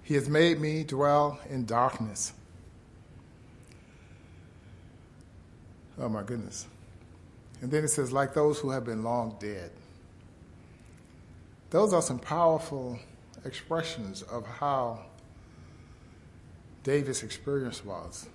He 0.03 0.13
has 0.13 0.29
made 0.29 0.61
me 0.61 0.83
dwell 0.83 1.39
in 1.49 1.65
darkness. 1.65 2.31
Oh 5.99 6.07
my 6.07 6.23
goodness. 6.23 6.67
And 7.61 7.71
then 7.71 7.83
it 7.83 7.89
says, 7.89 8.11
like 8.11 8.33
those 8.33 8.59
who 8.59 8.69
have 8.69 8.85
been 8.85 9.03
long 9.03 9.35
dead. 9.39 9.71
Those 11.71 11.91
are 11.91 12.01
some 12.01 12.19
powerful 12.19 12.99
expressions 13.43 14.21
of 14.21 14.45
how 14.45 14.99
David's 16.83 17.23
experience 17.23 17.83
was. 17.83 18.27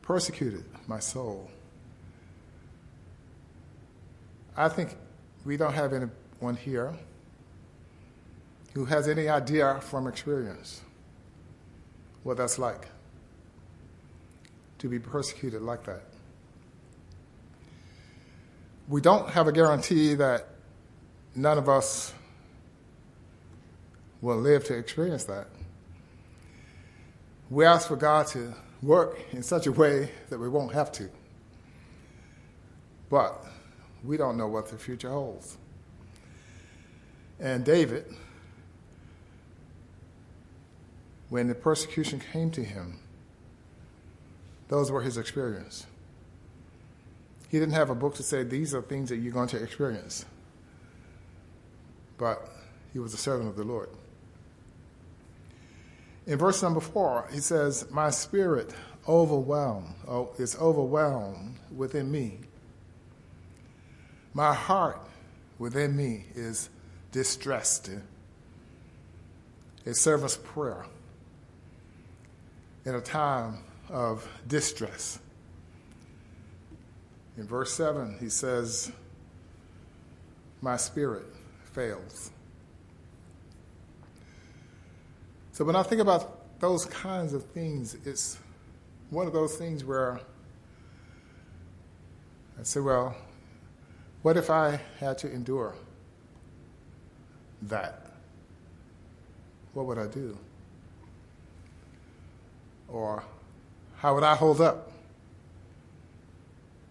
Persecuted 0.00 0.64
my 0.86 1.00
soul. 1.00 1.50
I 4.56 4.68
think 4.68 4.96
we 5.44 5.56
don't 5.56 5.72
have 5.72 5.92
anyone 5.92 6.56
here 6.56 6.94
who 8.74 8.84
has 8.84 9.08
any 9.08 9.28
idea 9.28 9.80
from 9.80 10.06
experience 10.06 10.82
what 12.22 12.36
that's 12.36 12.58
like 12.58 12.88
to 14.78 14.88
be 14.88 14.98
persecuted 14.98 15.62
like 15.62 15.84
that. 15.84 16.02
We 18.88 19.00
don't 19.00 19.28
have 19.30 19.48
a 19.48 19.52
guarantee 19.52 20.14
that 20.14 20.48
none 21.34 21.56
of 21.56 21.68
us 21.68 22.12
will 24.20 24.36
live 24.36 24.64
to 24.64 24.76
experience 24.76 25.24
that. 25.24 25.46
We 27.50 27.64
ask 27.64 27.88
for 27.88 27.96
God 27.96 28.26
to 28.28 28.54
work 28.82 29.18
in 29.32 29.42
such 29.42 29.66
a 29.66 29.72
way 29.72 30.10
that 30.30 30.38
we 30.38 30.48
won't 30.48 30.72
have 30.72 30.90
to. 30.92 31.08
But 33.08 33.44
we 34.04 34.16
don't 34.16 34.36
know 34.36 34.48
what 34.48 34.68
the 34.68 34.78
future 34.78 35.10
holds. 35.10 35.56
And 37.40 37.64
David, 37.64 38.06
when 41.28 41.48
the 41.48 41.54
persecution 41.54 42.20
came 42.32 42.50
to 42.52 42.62
him, 42.62 43.00
those 44.68 44.90
were 44.90 45.02
his 45.02 45.16
experience. 45.18 45.86
He 47.48 47.58
didn't 47.58 47.74
have 47.74 47.90
a 47.90 47.94
book 47.94 48.14
to 48.14 48.22
say, 48.22 48.42
these 48.42 48.74
are 48.74 48.80
things 48.80 49.10
that 49.10 49.16
you're 49.16 49.32
going 49.32 49.48
to 49.48 49.62
experience. 49.62 50.24
But 52.16 52.48
he 52.92 52.98
was 52.98 53.12
a 53.12 53.18
servant 53.18 53.48
of 53.48 53.56
the 53.56 53.64
Lord. 53.64 53.90
In 56.26 56.38
verse 56.38 56.62
number 56.62 56.80
four, 56.80 57.28
he 57.32 57.40
says, 57.40 57.90
My 57.90 58.10
spirit 58.10 58.72
overwhelmed, 59.08 59.94
oh, 60.06 60.30
is 60.38 60.56
overwhelmed 60.56 61.56
within 61.74 62.10
me. 62.10 62.40
My 64.34 64.54
heart 64.54 64.98
within 65.58 65.96
me 65.96 66.24
is 66.34 66.70
distressed. 67.10 67.90
A 69.84 69.94
servant's 69.94 70.36
prayer 70.36 70.86
in 72.84 72.94
a 72.94 73.00
time 73.00 73.58
of 73.88 74.26
distress. 74.46 75.18
In 77.36 77.46
verse 77.46 77.72
7, 77.74 78.16
he 78.20 78.28
says, 78.28 78.92
My 80.60 80.76
spirit 80.76 81.24
fails. 81.72 82.30
So 85.52 85.64
when 85.64 85.76
I 85.76 85.82
think 85.82 86.00
about 86.00 86.60
those 86.60 86.86
kinds 86.86 87.34
of 87.34 87.44
things, 87.44 87.96
it's 88.04 88.38
one 89.10 89.26
of 89.26 89.32
those 89.32 89.56
things 89.56 89.84
where 89.84 90.20
I 92.58 92.62
say, 92.62 92.80
well, 92.80 93.14
what 94.22 94.36
if 94.36 94.50
I 94.50 94.80
had 94.98 95.18
to 95.18 95.30
endure 95.30 95.74
that? 97.62 98.06
What 99.74 99.86
would 99.86 99.98
I 99.98 100.06
do? 100.06 100.36
Or 102.88 103.24
how 103.96 104.14
would 104.14 104.24
I 104.24 104.34
hold 104.34 104.60
up? 104.60 104.92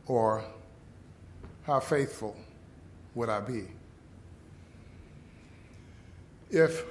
Or 0.08 0.44
how 1.63 1.80
faithful 1.80 2.36
would 3.15 3.30
I 3.30 3.39
be? 3.39 3.67
If 6.50 6.84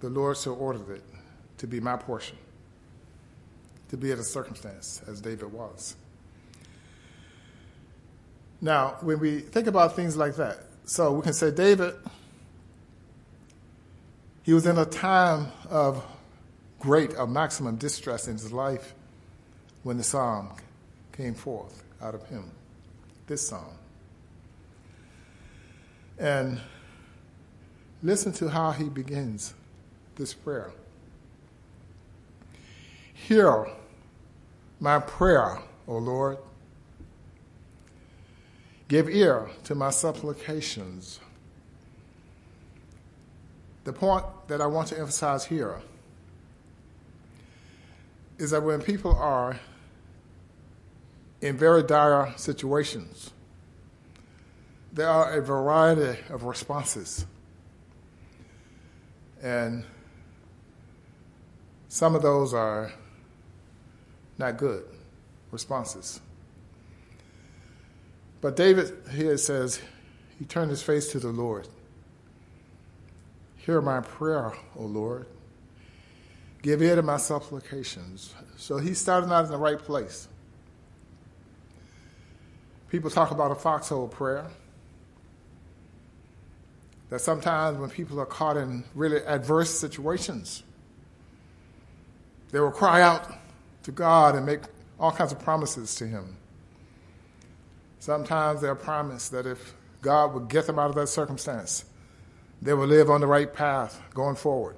the 0.00 0.08
Lord 0.08 0.36
so 0.36 0.54
ordered 0.54 0.88
it 0.88 1.04
to 1.58 1.66
be 1.66 1.80
my 1.80 1.96
portion, 1.96 2.36
to 3.90 3.96
be 3.96 4.12
at 4.12 4.18
a 4.18 4.24
circumstance 4.24 5.02
as 5.06 5.20
David 5.20 5.52
was. 5.52 5.96
Now, 8.60 8.96
when 9.00 9.18
we 9.18 9.40
think 9.40 9.66
about 9.66 9.94
things 9.94 10.16
like 10.16 10.36
that, 10.36 10.58
so 10.84 11.12
we 11.12 11.22
can 11.22 11.32
say 11.32 11.50
David, 11.50 11.94
he 14.42 14.52
was 14.54 14.66
in 14.66 14.78
a 14.78 14.84
time 14.84 15.48
of 15.68 16.04
great, 16.78 17.14
of 17.14 17.28
maximum 17.28 17.76
distress 17.76 18.28
in 18.28 18.34
his 18.34 18.52
life 18.52 18.94
when 19.82 19.96
the 19.96 20.04
psalm 20.04 20.50
came 21.12 21.34
forth 21.34 21.82
out 22.00 22.14
of 22.14 22.26
him, 22.28 22.50
this 23.26 23.48
psalm. 23.48 23.74
And 26.18 26.60
listen 28.02 28.32
to 28.34 28.48
how 28.48 28.70
he 28.70 28.84
begins 28.84 29.52
this 30.16 30.32
prayer. 30.32 30.70
Hear 33.14 33.66
my 34.80 34.98
prayer, 35.00 35.58
O 35.88 35.98
Lord. 35.98 36.38
Give 38.88 39.08
ear 39.08 39.48
to 39.64 39.74
my 39.74 39.90
supplications. 39.90 41.18
The 43.84 43.92
point 43.92 44.24
that 44.48 44.60
I 44.60 44.66
want 44.66 44.88
to 44.88 44.98
emphasize 44.98 45.44
here 45.44 45.80
is 48.38 48.50
that 48.50 48.62
when 48.62 48.80
people 48.80 49.14
are 49.14 49.58
in 51.40 51.56
very 51.56 51.82
dire 51.82 52.32
situations, 52.36 53.30
there 54.92 55.08
are 55.08 55.32
a 55.32 55.42
variety 55.42 56.20
of 56.30 56.44
responses. 56.44 57.26
And 59.42 59.84
some 61.88 62.14
of 62.14 62.22
those 62.22 62.54
are 62.54 62.92
not 64.38 64.56
good 64.56 64.84
responses. 65.50 66.20
But 68.40 68.56
David 68.56 68.92
here 69.12 69.36
says, 69.36 69.80
he 70.38 70.44
turned 70.44 70.70
his 70.70 70.82
face 70.82 71.10
to 71.12 71.18
the 71.18 71.28
Lord. 71.28 71.68
Hear 73.56 73.80
my 73.80 74.00
prayer, 74.00 74.52
O 74.76 74.82
Lord. 74.84 75.26
Give 76.62 76.82
ear 76.82 76.96
to 76.96 77.02
my 77.02 77.16
supplications. 77.16 78.34
So 78.56 78.78
he's 78.78 78.98
starting 78.98 79.30
out 79.30 79.44
in 79.44 79.50
the 79.50 79.56
right 79.56 79.78
place. 79.78 80.28
People 82.90 83.10
talk 83.10 83.30
about 83.30 83.50
a 83.50 83.54
foxhole 83.54 84.08
prayer. 84.08 84.46
That 87.10 87.20
sometimes 87.20 87.78
when 87.78 87.90
people 87.90 88.20
are 88.20 88.26
caught 88.26 88.56
in 88.56 88.84
really 88.94 89.18
adverse 89.24 89.70
situations, 89.70 90.62
they 92.50 92.60
will 92.60 92.72
cry 92.72 93.00
out 93.00 93.28
to 93.84 93.92
God 93.92 94.34
and 94.34 94.44
make 94.44 94.60
all 94.98 95.12
kinds 95.12 95.32
of 95.32 95.38
promises 95.38 95.94
to 95.96 96.06
Him. 96.06 96.36
Sometimes 98.06 98.60
they're 98.60 98.76
promised 98.76 99.32
that 99.32 99.46
if 99.46 99.74
God 100.00 100.32
would 100.32 100.48
get 100.48 100.68
them 100.68 100.78
out 100.78 100.90
of 100.90 100.94
that 100.94 101.08
circumstance, 101.08 101.84
they 102.62 102.72
will 102.72 102.86
live 102.86 103.10
on 103.10 103.20
the 103.20 103.26
right 103.26 103.52
path 103.52 104.00
going 104.14 104.36
forward. 104.36 104.76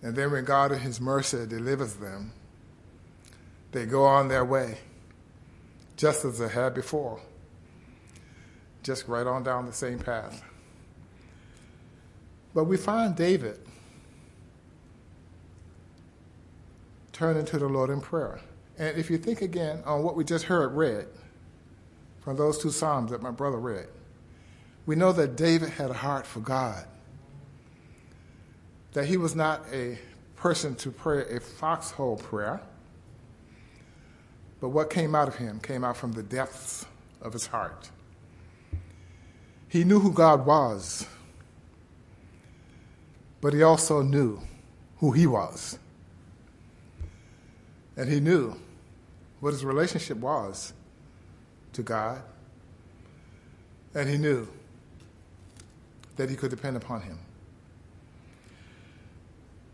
And 0.00 0.14
then 0.14 0.30
when 0.30 0.44
God 0.44 0.70
in 0.70 0.78
His 0.78 1.00
mercy 1.00 1.44
delivers 1.44 1.94
them, 1.94 2.30
they 3.72 3.84
go 3.84 4.04
on 4.04 4.28
their 4.28 4.44
way, 4.44 4.78
just 5.96 6.24
as 6.24 6.38
they 6.38 6.48
had 6.48 6.72
before, 6.72 7.20
just 8.84 9.08
right 9.08 9.26
on 9.26 9.42
down 9.42 9.66
the 9.66 9.72
same 9.72 9.98
path. 9.98 10.40
But 12.54 12.66
we 12.66 12.76
find 12.76 13.16
David 13.16 13.58
turning 17.12 17.44
to 17.46 17.58
the 17.58 17.66
Lord 17.66 17.90
in 17.90 18.00
prayer. 18.00 18.38
And 18.78 18.96
if 18.96 19.10
you 19.10 19.18
think 19.18 19.42
again 19.42 19.82
on 19.84 20.02
what 20.02 20.16
we 20.16 20.24
just 20.24 20.44
heard 20.44 20.72
read 20.74 21.06
from 22.20 22.36
those 22.36 22.58
two 22.58 22.70
Psalms 22.70 23.10
that 23.10 23.22
my 23.22 23.30
brother 23.30 23.58
read, 23.58 23.88
we 24.86 24.96
know 24.96 25.12
that 25.12 25.36
David 25.36 25.68
had 25.68 25.90
a 25.90 25.94
heart 25.94 26.26
for 26.26 26.40
God, 26.40 26.84
that 28.92 29.06
he 29.06 29.16
was 29.16 29.34
not 29.36 29.64
a 29.72 29.98
person 30.36 30.74
to 30.76 30.90
pray 30.90 31.24
a 31.36 31.40
foxhole 31.40 32.16
prayer, 32.16 32.60
but 34.60 34.70
what 34.70 34.90
came 34.90 35.14
out 35.14 35.28
of 35.28 35.36
him 35.36 35.60
came 35.60 35.84
out 35.84 35.96
from 35.96 36.12
the 36.12 36.22
depths 36.22 36.84
of 37.20 37.32
his 37.32 37.46
heart. 37.46 37.90
He 39.68 39.84
knew 39.84 40.00
who 40.00 40.12
God 40.12 40.44
was, 40.44 41.06
but 43.40 43.54
he 43.54 43.62
also 43.62 44.02
knew 44.02 44.40
who 44.98 45.12
he 45.12 45.26
was. 45.26 45.78
And 47.96 48.10
he 48.10 48.20
knew 48.20 48.56
what 49.40 49.52
his 49.52 49.64
relationship 49.64 50.18
was 50.18 50.72
to 51.72 51.82
God. 51.82 52.22
And 53.94 54.08
he 54.08 54.16
knew 54.16 54.48
that 56.16 56.30
he 56.30 56.36
could 56.36 56.50
depend 56.50 56.76
upon 56.76 57.02
him. 57.02 57.18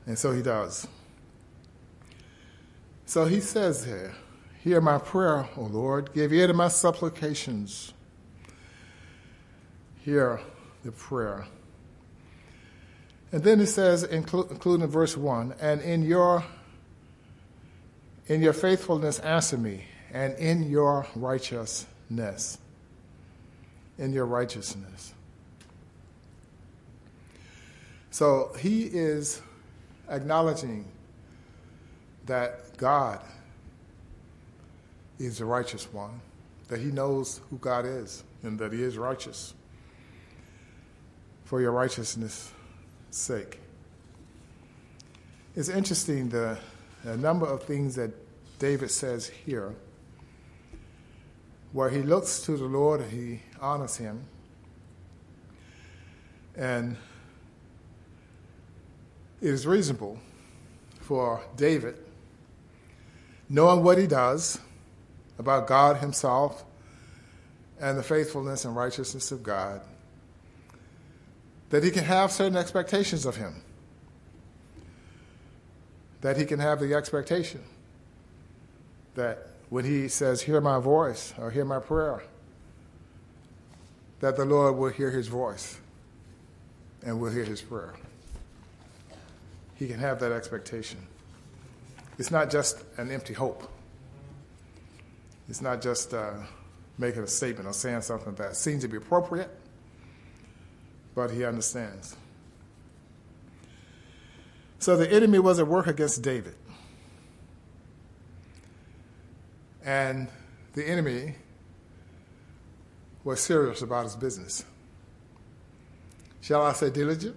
And 0.07 0.19
so 0.19 0.33
he 0.33 0.43
does. 0.43 0.89
So 3.07 3.27
he 3.27 3.41
says 3.41 3.85
here, 3.85 4.15
Hear 4.63 4.81
my 4.81 4.99
prayer, 4.99 5.49
O 5.57 5.63
Lord. 5.63 6.13
Give 6.13 6.33
ear 6.33 6.47
to 6.47 6.53
my 6.53 6.69
supplications. 6.69 7.93
Hear 10.01 10.41
the 10.85 10.93
prayer. 10.93 11.47
And 13.31 13.43
then 13.45 13.61
it 13.61 13.67
says, 13.67 14.05
including 14.05 14.87
verse 14.87 15.17
1, 15.17 15.55
and 15.61 15.81
in 15.83 16.03
your 16.03 16.45
in 18.29 18.43
your 18.43 18.53
faithfulness 18.53 19.19
answer 19.21 19.57
me, 19.57 19.85
and 20.13 20.35
in 20.39 20.71
your 20.71 21.07
righteousness. 21.17 22.59
In 23.99 24.13
your 24.13 24.27
righteousness. 24.27 25.15
So 28.11 28.53
he 28.59 28.85
is 28.85 29.41
acknowledging 30.09 30.87
that 32.27 32.77
God 32.77 33.21
is 35.19 35.39
the 35.39 35.45
righteous 35.45 35.93
one, 35.93 36.21
that 36.69 36.81
he 36.81 36.87
knows 36.87 37.41
who 37.51 37.59
God 37.59 37.85
is, 37.87 38.23
and 38.43 38.59
that 38.59 38.73
he 38.73 38.83
is 38.83 38.99
righteous 38.99 39.55
for 41.45 41.61
your 41.61 41.73
righteousness' 41.73 42.53
sake. 43.11 43.59
It's 45.57 45.69
interesting 45.69 46.29
the, 46.29 46.59
the 47.05 47.17
number 47.17 47.47
of 47.47 47.63
things 47.63 47.95
that 47.97 48.11
David 48.59 48.91
says 48.91 49.29
here, 49.29 49.75
where 51.73 51.91
he 51.91 52.03
looks 52.03 52.41
to 52.43 52.57
the 52.57 52.65
Lord 52.65 53.01
and 53.01 53.11
he 53.11 53.43
honors 53.61 53.97
him. 53.97 54.25
And 56.57 56.97
it 59.41 59.51
is 59.51 59.67
reasonable 59.67 60.19
for 61.01 61.41
David, 61.57 61.97
knowing 63.49 63.85
what 63.85 63.99
he 63.99 64.07
does 64.07 64.59
about 65.39 65.67
God 65.69 65.99
himself 65.99 66.65
and 67.81 67.97
the 67.97 68.03
faithfulness 68.03 68.65
and 68.65 68.75
righteousness 68.75 69.31
of 69.31 69.43
God, 69.45 69.81
that 71.71 71.85
he 71.85 71.91
can 71.91 72.05
have 72.05 72.33
certain 72.33 72.57
expectations 72.57 73.25
of 73.25 73.37
him. 73.37 73.63
That 76.21 76.37
he 76.37 76.45
can 76.45 76.59
have 76.59 76.81
the 76.81 76.95
expectation 76.95 77.63
that 79.15 79.49
when 79.69 79.85
he 79.85 80.09
says, 80.09 80.43
Hear 80.43 80.61
my 80.61 80.79
voice 80.79 81.35
or 81.39 81.51
hear 81.51 81.65
my 81.65 81.79
prayer, 81.79 82.23
that 84.21 84.37
the 84.37 84.45
Lord 84.45 84.77
will 84.77 84.91
hear 84.91 85.11
his 85.11 85.29
voice 85.29 85.79
and 87.05 87.21
will 87.21 87.31
hear 87.31 87.45
his 87.45 87.63
prayer 87.63 87.95
he 89.79 89.87
can 89.87 89.99
have 89.99 90.19
that 90.21 90.33
expectation. 90.33 90.99
It's 92.19 92.31
not 92.31 92.51
just 92.51 92.83
an 92.97 93.11
empty 93.13 93.33
hope. 93.33 93.71
It's 95.49 95.63
not 95.63 95.81
just 95.81 96.13
uh, 96.13 96.35
making 96.99 97.23
a 97.23 97.29
statement 97.29 97.69
or 97.69 97.73
saying 97.73 98.03
something 98.03 98.35
that 98.35 98.57
seems 98.57 98.83
to 98.83 98.89
be 98.89 98.97
appropriate, 98.97 99.51
but 101.15 101.31
he 101.31 101.45
understands. 101.45 102.17
So 104.79 104.97
the 104.97 105.11
enemy 105.11 105.39
was 105.39 105.59
at 105.59 105.67
work 105.67 105.87
against 105.87 106.23
David. 106.23 106.55
And 109.85 110.29
the 110.75 110.85
enemy 110.85 111.35
was 113.25 113.41
serious 113.41 113.83
about 113.83 114.05
his 114.05 114.17
business. 114.17 114.65
Shall 116.41 116.63
I 116.63 116.73
say 116.73 116.91
diligent? 116.91 117.37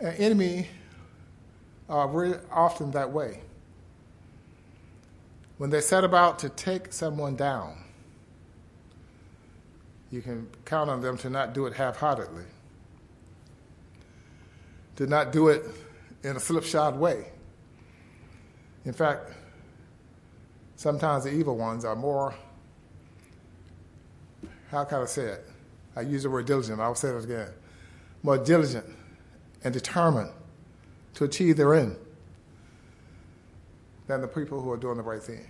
An 0.00 0.14
enemy 0.14 0.68
uh, 1.88 1.98
are 1.98 2.08
very 2.08 2.34
often 2.50 2.90
that 2.92 3.12
way. 3.12 3.40
When 5.58 5.70
they 5.70 5.80
set 5.80 6.04
about 6.04 6.38
to 6.40 6.48
take 6.48 6.92
someone 6.92 7.36
down, 7.36 7.76
you 10.10 10.20
can 10.20 10.48
count 10.64 10.90
on 10.90 11.00
them 11.00 11.16
to 11.18 11.30
not 11.30 11.54
do 11.54 11.66
it 11.66 11.74
half 11.74 11.96
heartedly, 11.96 12.44
to 14.96 15.06
not 15.06 15.32
do 15.32 15.48
it 15.48 15.64
in 16.22 16.36
a 16.36 16.40
slipshod 16.40 16.98
way. 16.98 17.26
In 18.84 18.92
fact, 18.92 19.32
sometimes 20.76 21.24
the 21.24 21.30
evil 21.30 21.56
ones 21.56 21.84
are 21.84 21.96
more, 21.96 22.34
how 24.70 24.84
can 24.84 25.02
I 25.02 25.06
say 25.06 25.24
it? 25.24 25.44
I 25.94 26.02
use 26.02 26.24
the 26.24 26.30
word 26.30 26.46
diligent, 26.46 26.80
I'll 26.80 26.94
say 26.94 27.08
it 27.08 27.24
again. 27.24 27.48
More 28.22 28.38
diligent 28.38 28.86
and 29.64 29.72
determined 29.72 30.30
to 31.14 31.24
achieve 31.24 31.56
their 31.56 31.74
end 31.74 31.96
than 34.06 34.20
the 34.20 34.28
people 34.28 34.60
who 34.60 34.70
are 34.70 34.76
doing 34.76 34.96
the 34.96 35.02
right 35.02 35.22
thing 35.22 35.46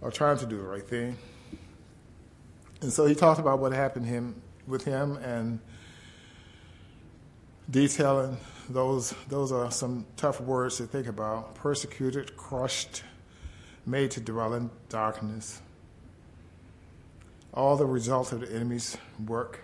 or 0.00 0.10
trying 0.10 0.38
to 0.38 0.46
do 0.46 0.56
the 0.56 0.62
right 0.62 0.86
thing. 0.86 1.16
And 2.80 2.92
so 2.92 3.04
he 3.06 3.14
talked 3.14 3.38
about 3.38 3.58
what 3.58 3.72
happened 3.72 4.06
him 4.06 4.40
with 4.66 4.84
him 4.84 5.16
and 5.18 5.60
detailing 7.70 8.36
those 8.68 9.14
those 9.28 9.52
are 9.52 9.70
some 9.70 10.06
tough 10.16 10.40
words 10.40 10.76
to 10.76 10.84
think 10.84 11.06
about. 11.06 11.54
Persecuted, 11.54 12.36
crushed, 12.36 13.02
made 13.86 14.10
to 14.12 14.20
dwell 14.20 14.54
in 14.54 14.70
darkness. 14.88 15.60
All 17.52 17.76
the 17.76 17.86
result 17.86 18.32
of 18.32 18.40
the 18.40 18.54
enemy's 18.54 18.96
work. 19.26 19.60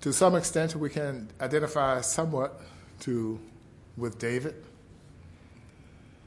to 0.00 0.12
some 0.12 0.34
extent, 0.34 0.74
we 0.74 0.88
can 0.88 1.28
identify 1.40 2.00
somewhat 2.00 2.60
to 3.00 3.38
with 3.96 4.18
David, 4.18 4.54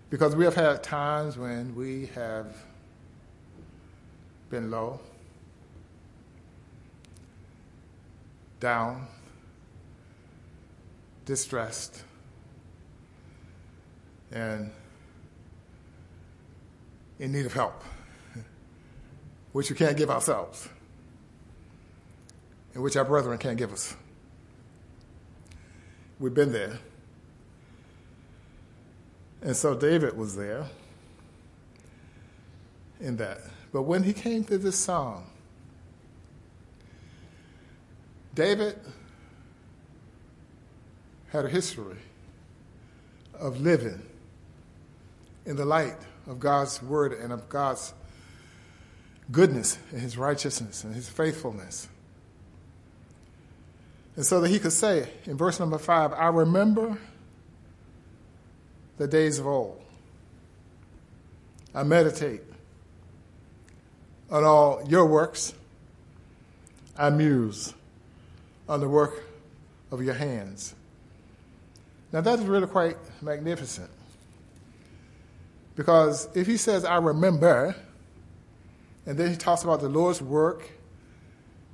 because 0.09 0.35
we 0.35 0.45
have 0.45 0.53
had 0.53 0.83
times 0.83 1.37
when 1.37 1.73
we 1.75 2.07
have 2.13 2.55
been 4.51 4.69
low, 4.69 4.99
down, 8.63 9.08
distressed, 11.26 12.02
and 14.32 14.71
in 17.19 17.34
need 17.34 17.45
of 17.45 17.52
help, 17.52 17.84
which 19.52 19.69
we 19.69 19.76
can't 19.76 19.97
give 19.97 20.10
ourselves 20.10 20.69
and 22.73 22.82
which 22.82 22.95
our 22.95 23.04
brethren 23.04 23.38
can't 23.38 23.58
give 23.58 23.73
us. 23.73 23.97
We've 26.17 26.34
been 26.34 26.54
there. 26.54 26.80
And 29.41 29.58
so 29.58 29.76
David 29.76 30.17
was 30.17 30.38
there 30.38 30.67
in 33.02 33.17
that. 33.17 33.39
But 33.73 33.82
when 33.82 34.04
he 34.04 34.13
came 34.13 34.45
to 34.45 34.58
this 34.58 34.78
psalm, 34.78 35.26
David 38.35 38.79
had 41.29 41.45
a 41.45 41.49
history 41.49 41.97
of 43.39 43.61
living 43.61 44.01
in 45.45 45.55
the 45.55 45.65
light 45.65 45.97
of 46.27 46.39
God's 46.39 46.81
word 46.81 47.13
and 47.13 47.31
of 47.31 47.49
God's 47.49 47.93
goodness 49.31 49.77
and 49.91 50.01
his 50.01 50.17
righteousness 50.17 50.83
and 50.83 50.95
his 50.95 51.09
faithfulness. 51.09 51.87
And 54.15 54.25
so 54.25 54.41
that 54.41 54.49
he 54.49 54.59
could 54.59 54.73
say 54.73 55.09
in 55.25 55.37
verse 55.37 55.59
number 55.59 55.77
five, 55.77 56.13
I 56.13 56.27
remember 56.27 56.97
the 58.97 59.07
days 59.07 59.39
of 59.39 59.47
old. 59.47 59.81
I 61.73 61.83
meditate 61.83 62.41
on 64.29 64.43
all 64.43 64.83
your 64.87 65.05
works. 65.07 65.53
I 66.95 67.09
muse 67.09 67.73
on 68.73 68.79
the 68.79 68.89
work 68.89 69.23
of 69.91 70.01
your 70.01 70.15
hands. 70.15 70.73
Now, 72.12 72.21
that 72.21 72.39
is 72.39 72.45
really 72.45 72.65
quite 72.65 72.97
magnificent. 73.21 73.91
Because 75.75 76.27
if 76.33 76.47
he 76.47 76.57
says, 76.57 76.83
I 76.83 76.97
remember, 76.97 77.75
and 79.05 79.15
then 79.15 79.29
he 79.29 79.36
talks 79.36 79.63
about 79.63 79.79
the 79.79 79.89
Lord's 79.89 80.23
work 80.23 80.71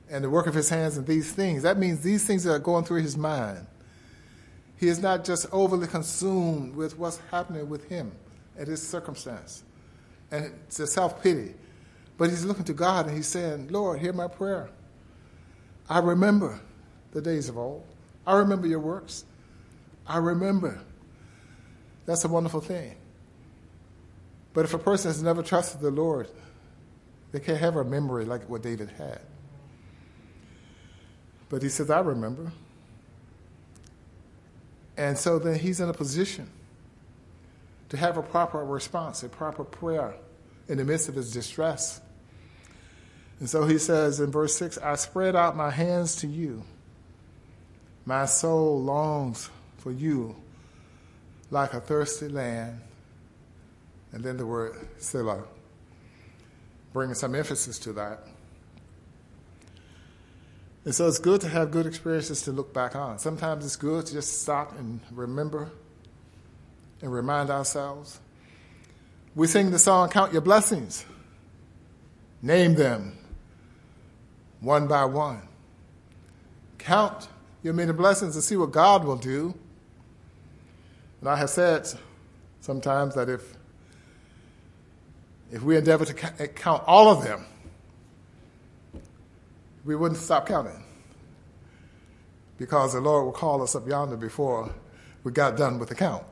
and 0.09 0.25
the 0.25 0.29
work 0.29 0.45
of 0.45 0.53
his 0.53 0.67
hands 0.67 0.97
and 0.97 1.07
these 1.07 1.31
things, 1.31 1.63
that 1.63 1.77
means 1.77 2.01
these 2.01 2.25
things 2.25 2.45
are 2.45 2.59
going 2.59 2.83
through 2.83 3.01
his 3.01 3.15
mind. 3.15 3.65
He 4.77 4.89
is 4.89 5.01
not 5.01 5.23
just 5.23 5.45
overly 5.53 5.87
consumed 5.87 6.75
with 6.75 6.99
what's 6.99 7.21
happening 7.31 7.69
with 7.69 7.87
him 7.87 8.11
and 8.57 8.67
his 8.67 8.85
circumstance. 8.85 9.63
And 10.31 10.51
it's 10.67 10.81
a 10.81 10.87
self 10.87 11.23
pity. 11.23 11.53
But 12.17 12.29
he's 12.29 12.43
looking 12.43 12.65
to 12.65 12.73
God 12.73 13.07
and 13.07 13.15
he's 13.15 13.27
saying, 13.27 13.69
Lord, 13.69 14.01
hear 14.01 14.11
my 14.11 14.27
prayer. 14.27 14.69
I 15.89 15.99
remember 15.99 16.59
the 17.11 17.21
days 17.21 17.49
of 17.49 17.57
old. 17.57 17.85
I 18.25 18.37
remember 18.37 18.67
your 18.67 18.79
works. 18.79 19.25
I 20.05 20.17
remember. 20.17 20.79
That's 22.05 22.23
a 22.25 22.27
wonderful 22.27 22.61
thing. 22.61 22.95
But 24.53 24.65
if 24.65 24.73
a 24.73 24.79
person 24.79 25.09
has 25.09 25.21
never 25.21 25.43
trusted 25.43 25.81
the 25.81 25.91
Lord, 25.91 26.27
they 27.31 27.39
can't 27.39 27.59
have 27.59 27.75
a 27.75 27.83
memory 27.83 28.25
like 28.25 28.49
what 28.49 28.63
David 28.63 28.89
had. 28.97 29.21
But 31.49 31.61
he 31.61 31.69
says, 31.69 31.89
I 31.89 31.99
remember. 31.99 32.51
And 34.97 35.17
so 35.17 35.39
then 35.39 35.57
he's 35.57 35.79
in 35.79 35.89
a 35.89 35.93
position 35.93 36.49
to 37.89 37.97
have 37.97 38.17
a 38.17 38.21
proper 38.21 38.63
response, 38.63 39.23
a 39.23 39.29
proper 39.29 39.63
prayer 39.63 40.13
in 40.67 40.77
the 40.77 40.85
midst 40.85 41.09
of 41.09 41.15
his 41.15 41.31
distress. 41.31 42.01
And 43.39 43.49
so 43.49 43.65
he 43.65 43.77
says 43.77 44.19
in 44.19 44.31
verse 44.31 44.55
6 44.57 44.77
I 44.79 44.95
spread 44.95 45.35
out 45.35 45.55
my 45.55 45.71
hands 45.71 46.17
to 46.17 46.27
you. 46.27 46.63
My 48.09 48.25
soul 48.25 48.81
longs 48.81 49.51
for 49.77 49.91
you 49.91 50.35
like 51.51 51.75
a 51.75 51.79
thirsty 51.79 52.27
land. 52.27 52.81
And 54.11 54.23
then 54.23 54.35
the 54.35 54.47
word 54.47 54.75
Selah, 54.97 55.43
bringing 56.91 57.13
some 57.13 57.35
emphasis 57.35 57.77
to 57.77 57.93
that. 57.93 58.25
And 60.85 60.95
so 60.95 61.07
it's 61.07 61.19
good 61.19 61.41
to 61.41 61.49
have 61.49 61.69
good 61.69 61.85
experiences 61.85 62.41
to 62.45 62.51
look 62.51 62.73
back 62.73 62.95
on. 62.95 63.19
Sometimes 63.19 63.63
it's 63.63 63.75
good 63.75 64.07
to 64.07 64.13
just 64.13 64.41
stop 64.41 64.75
and 64.79 65.01
remember 65.11 65.69
and 67.03 67.13
remind 67.13 67.51
ourselves. 67.51 68.19
We 69.35 69.45
sing 69.45 69.69
the 69.69 69.77
song, 69.77 70.09
Count 70.09 70.33
Your 70.33 70.41
Blessings. 70.41 71.05
Name 72.41 72.73
them 72.73 73.19
one 74.61 74.87
by 74.87 75.05
one. 75.05 75.43
Count 76.79 77.27
your 77.63 77.73
many 77.73 77.91
blessings 77.91 78.35
and 78.35 78.43
see 78.43 78.55
what 78.55 78.71
God 78.71 79.03
will 79.03 79.15
do. 79.15 79.53
And 81.19 81.29
I 81.29 81.35
have 81.35 81.49
said 81.49 81.87
sometimes 82.61 83.15
that 83.15 83.29
if 83.29 83.57
if 85.51 85.63
we 85.63 85.77
endeavor 85.77 86.05
to 86.05 86.13
count 86.13 86.83
all 86.85 87.09
of 87.09 87.23
them, 87.23 87.43
we 89.83 89.95
wouldn't 89.95 90.19
stop 90.19 90.47
counting. 90.47 90.83
Because 92.57 92.93
the 92.93 93.01
Lord 93.01 93.25
will 93.25 93.31
call 93.31 93.63
us 93.63 93.75
up 93.75 93.87
yonder 93.87 94.17
before 94.17 94.69
we 95.23 95.31
got 95.31 95.57
done 95.57 95.79
with 95.79 95.89
the 95.89 95.95
count. 95.95 96.23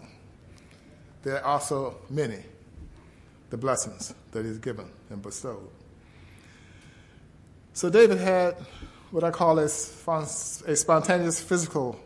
There 1.23 1.43
are 1.43 1.53
also 1.53 1.95
many, 2.09 2.43
the 3.49 3.57
blessings 3.57 4.13
that 4.31 4.45
He's 4.45 4.59
given 4.59 4.89
and 5.09 5.21
bestowed. 5.21 5.67
So 7.73 7.89
David 7.89 8.19
had 8.19 8.55
what 9.11 9.23
I 9.23 9.31
call 9.31 9.59
a, 9.59 9.63
a 9.65 10.75
spontaneous 10.75 11.41
physical 11.41 11.99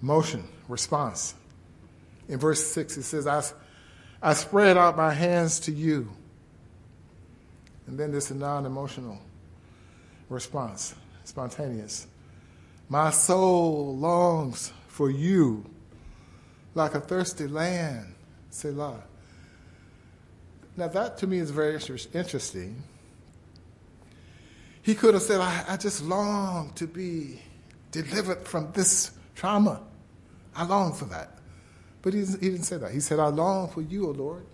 motion 0.00 0.44
response. 0.68 1.34
In 2.28 2.38
verse 2.38 2.64
6, 2.66 2.96
it 2.96 3.02
says, 3.04 3.26
I, 3.26 3.42
I 4.22 4.34
spread 4.34 4.76
out 4.76 4.96
my 4.96 5.12
hands 5.12 5.60
to 5.60 5.72
you. 5.72 6.10
And 7.86 7.98
then 7.98 8.10
there's 8.10 8.30
a 8.30 8.34
non 8.34 8.66
emotional 8.66 9.18
response, 10.28 10.94
spontaneous. 11.24 12.06
My 12.88 13.10
soul 13.10 13.96
longs 13.96 14.72
for 14.88 15.10
you 15.10 15.64
like 16.74 16.94
a 16.94 17.00
thirsty 17.00 17.46
land, 17.46 18.14
Selah. 18.50 19.02
Now, 20.76 20.88
that 20.88 21.16
to 21.18 21.26
me 21.26 21.38
is 21.38 21.50
very 21.50 21.80
interesting. 22.12 22.82
He 24.86 24.94
could 24.94 25.14
have 25.14 25.22
said, 25.24 25.40
I, 25.40 25.64
I 25.66 25.76
just 25.76 26.04
long 26.04 26.70
to 26.76 26.86
be 26.86 27.40
delivered 27.90 28.46
from 28.46 28.70
this 28.72 29.10
trauma. 29.34 29.82
I 30.54 30.64
long 30.64 30.92
for 30.92 31.06
that. 31.06 31.40
But 32.02 32.14
he, 32.14 32.20
he 32.20 32.50
didn't 32.50 32.62
say 32.62 32.76
that. 32.76 32.92
He 32.92 33.00
said, 33.00 33.18
I 33.18 33.26
long 33.26 33.68
for 33.68 33.82
you, 33.82 34.06
O 34.06 34.12
Lord. 34.12 34.46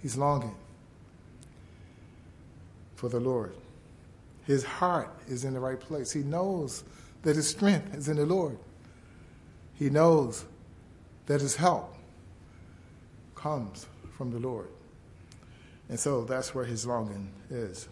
He's 0.00 0.16
longing 0.16 0.54
for 2.94 3.08
the 3.08 3.18
Lord. 3.18 3.56
His 4.44 4.62
heart 4.62 5.10
is 5.26 5.44
in 5.44 5.54
the 5.54 5.60
right 5.60 5.80
place. 5.80 6.12
He 6.12 6.22
knows 6.22 6.84
that 7.22 7.34
his 7.34 7.50
strength 7.50 7.92
is 7.92 8.08
in 8.08 8.18
the 8.18 8.26
Lord. 8.26 8.56
He 9.74 9.90
knows 9.90 10.44
that 11.26 11.40
his 11.40 11.56
help 11.56 11.92
comes 13.34 13.86
from 14.16 14.30
the 14.30 14.38
Lord. 14.38 14.68
And 15.88 15.98
so 15.98 16.24
that's 16.24 16.54
where 16.54 16.64
his 16.64 16.86
longing 16.86 17.32
is. 17.50 17.88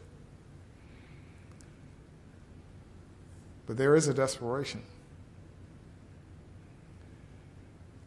But 3.67 3.77
there 3.77 3.97
is 3.97 4.09
a 4.09 4.15
desperation. 4.15 4.83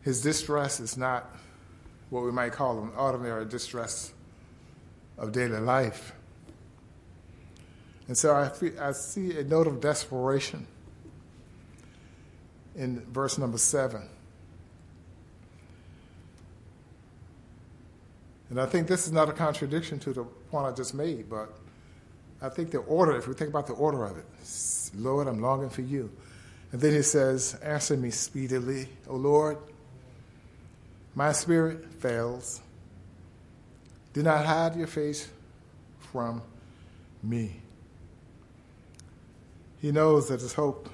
His 0.01 0.21
distress 0.21 0.79
is 0.79 0.97
not 0.97 1.35
what 2.09 2.23
we 2.23 2.31
might 2.31 2.53
call 2.53 2.81
an 2.81 2.91
ordinary 2.95 3.45
distress 3.45 4.13
of 5.17 5.31
daily 5.31 5.59
life. 5.59 6.13
And 8.07 8.17
so 8.17 8.33
I, 8.33 8.49
I 8.79 8.91
see 8.93 9.37
a 9.37 9.43
note 9.43 9.67
of 9.67 9.81
desperation 9.81 10.65
in 12.75 13.01
verse 13.11 13.37
number 13.37 13.57
seven. 13.57 14.07
And 18.49 18.61
I 18.61 18.65
think 18.65 18.87
this 18.87 19.05
is 19.05 19.11
not 19.11 19.27
a 19.27 19.33
contradiction 19.33 19.99
to 19.99 20.13
the 20.13 20.23
point 20.23 20.67
I 20.67 20.71
just 20.71 20.93
made, 20.93 21.29
but 21.29 21.53
I 22.41 22.49
think 22.49 22.71
the 22.71 22.79
order, 22.79 23.17
if 23.17 23.27
we 23.27 23.33
think 23.33 23.49
about 23.49 23.67
the 23.67 23.73
order 23.73 24.03
of 24.05 24.17
it, 24.17 24.25
Lord, 24.95 25.27
I'm 25.27 25.41
longing 25.41 25.69
for 25.69 25.81
you. 25.81 26.11
And 26.71 26.81
then 26.81 26.93
he 26.93 27.01
says, 27.01 27.55
Answer 27.63 27.97
me 27.97 28.11
speedily, 28.11 28.87
O 29.07 29.15
Lord. 29.15 29.57
My 31.15 31.31
spirit 31.31 31.85
fails. 31.99 32.61
Do 34.13 34.21
not 34.21 34.45
hide 34.45 34.75
your 34.75 34.87
face 34.87 35.29
from 36.11 36.41
me. 37.23 37.59
He 39.81 39.91
knows 39.91 40.27
that 40.29 40.41
his 40.41 40.53
hope 40.53 40.89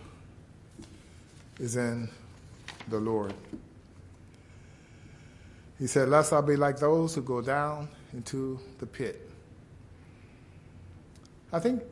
is 1.60 1.76
in 1.76 2.10
the 2.90 3.00
Lord. 3.00 3.34
He 5.80 5.88
said, 5.88 6.10
Lest 6.10 6.32
I 6.32 6.42
be 6.42 6.56
like 6.56 6.80
those 6.80 7.16
who 7.16 7.22
go 7.22 7.42
down 7.42 7.90
into 8.14 8.60
the 8.80 8.86
pit. 8.86 9.30
I 11.54 11.60
think 11.60 11.84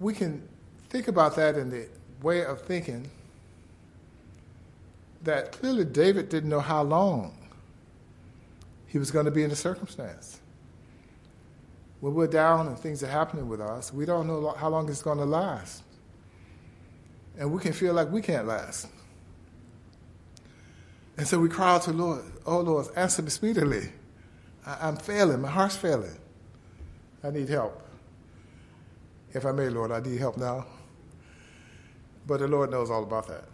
we 0.00 0.12
can 0.12 0.46
think 0.90 1.08
about 1.08 1.36
that 1.36 1.56
in 1.56 1.70
the 1.70 1.88
way 2.20 2.44
of 2.44 2.60
thinking 2.60 3.08
that 5.22 5.52
clearly 5.52 5.84
David 5.84 6.28
didn't 6.28 6.50
know 6.50 6.60
how 6.60 6.82
long 6.82 7.34
he 8.86 8.98
was 8.98 9.10
going 9.10 9.24
to 9.24 9.30
be 9.30 9.42
in 9.42 9.50
the 9.50 9.56
circumstance. 9.56 10.40
When 12.00 12.14
we're 12.14 12.26
down 12.26 12.66
and 12.66 12.78
things 12.78 13.02
are 13.02 13.08
happening 13.08 13.48
with 13.48 13.60
us, 13.60 13.92
we 13.92 14.04
don't 14.04 14.26
know 14.26 14.54
how 14.58 14.68
long 14.68 14.88
it's 14.90 15.02
going 15.02 15.18
to 15.18 15.24
last 15.24 15.84
and 17.38 17.52
we 17.52 17.60
can 17.60 17.72
feel 17.72 17.94
like 17.94 18.10
we 18.10 18.20
can't 18.20 18.46
last. 18.46 18.88
And 21.16 21.26
so 21.26 21.38
we 21.38 21.48
cry 21.48 21.74
out 21.74 21.82
to 21.82 21.92
the 21.92 21.96
Lord, 21.96 22.24
Oh 22.44 22.60
Lord, 22.60 22.86
answer 22.96 23.22
me 23.22 23.30
speedily. 23.30 23.88
I, 24.66 24.88
am 24.88 24.96
failing, 24.96 25.40
my 25.40 25.50
heart's 25.50 25.76
failing. 25.76 26.16
I 27.22 27.30
need 27.30 27.48
help. 27.48 27.83
If 29.34 29.44
I 29.44 29.50
may, 29.50 29.68
Lord, 29.68 29.90
I 29.90 29.98
need 29.98 30.18
help 30.18 30.36
now. 30.36 30.64
But 32.26 32.38
the 32.38 32.46
Lord 32.46 32.70
knows 32.70 32.88
all 32.88 33.02
about 33.02 33.26
that. 33.26 33.44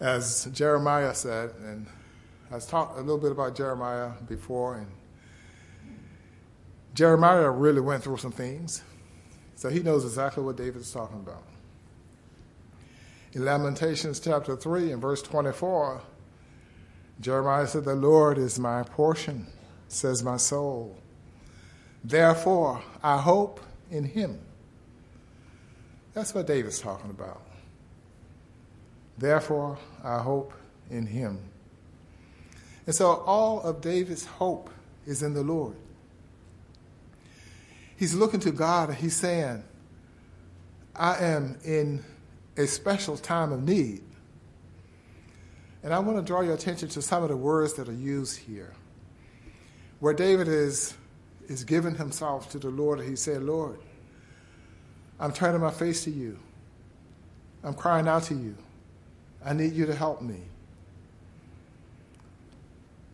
As 0.00 0.44
Jeremiah 0.52 1.14
said, 1.14 1.50
and 1.64 1.86
I've 2.52 2.66
talked 2.66 2.98
a 2.98 3.00
little 3.00 3.18
bit 3.18 3.32
about 3.32 3.56
Jeremiah 3.56 4.10
before, 4.28 4.76
and 4.76 4.86
Jeremiah 6.92 7.50
really 7.50 7.80
went 7.80 8.04
through 8.04 8.18
some 8.18 8.32
things. 8.32 8.82
So 9.56 9.70
he 9.70 9.80
knows 9.80 10.04
exactly 10.04 10.42
what 10.44 10.56
David 10.56 10.82
is 10.82 10.92
talking 10.92 11.16
about. 11.16 11.42
In 13.32 13.44
Lamentations 13.44 14.20
chapter 14.20 14.54
3 14.56 14.92
and 14.92 15.00
verse 15.00 15.22
24, 15.22 16.02
Jeremiah 17.20 17.66
said, 17.66 17.84
The 17.84 17.94
Lord 17.94 18.36
is 18.36 18.58
my 18.58 18.82
portion, 18.82 19.46
says 19.88 20.22
my 20.22 20.36
soul. 20.36 20.98
Therefore, 22.04 22.82
I 23.02 23.16
hope 23.16 23.60
in 23.90 24.04
him. 24.04 24.38
That's 26.12 26.34
what 26.34 26.46
David's 26.46 26.78
talking 26.78 27.10
about. 27.10 27.40
Therefore, 29.16 29.78
I 30.02 30.18
hope 30.18 30.52
in 30.90 31.06
him. 31.06 31.38
And 32.86 32.94
so 32.94 33.22
all 33.26 33.62
of 33.62 33.80
David's 33.80 34.26
hope 34.26 34.68
is 35.06 35.22
in 35.22 35.32
the 35.32 35.42
Lord. 35.42 35.76
He's 37.96 38.14
looking 38.14 38.40
to 38.40 38.52
God 38.52 38.90
and 38.90 38.98
he's 38.98 39.16
saying, 39.16 39.64
I 40.94 41.24
am 41.24 41.58
in 41.64 42.04
a 42.56 42.66
special 42.66 43.16
time 43.16 43.52
of 43.52 43.62
need. 43.62 44.02
And 45.82 45.92
I 45.92 45.98
want 45.98 46.18
to 46.18 46.22
draw 46.22 46.40
your 46.40 46.54
attention 46.54 46.88
to 46.90 47.02
some 47.02 47.22
of 47.22 47.28
the 47.28 47.36
words 47.36 47.74
that 47.74 47.88
are 47.88 47.92
used 47.92 48.38
here. 48.38 48.72
Where 50.00 50.14
David 50.14 50.48
is, 50.48 50.94
is 51.48 51.64
giving 51.64 51.94
himself 51.94 52.50
to 52.50 52.58
the 52.58 52.70
Lord, 52.70 53.00
he 53.00 53.16
said, 53.16 53.42
Lord, 53.42 53.78
I'm 55.18 55.32
turning 55.32 55.60
my 55.60 55.70
face 55.70 56.04
to 56.04 56.10
you. 56.10 56.38
I'm 57.62 57.74
crying 57.74 58.08
out 58.08 58.24
to 58.24 58.34
you. 58.34 58.56
I 59.44 59.52
need 59.52 59.72
you 59.72 59.86
to 59.86 59.94
help 59.94 60.22
me. 60.22 60.40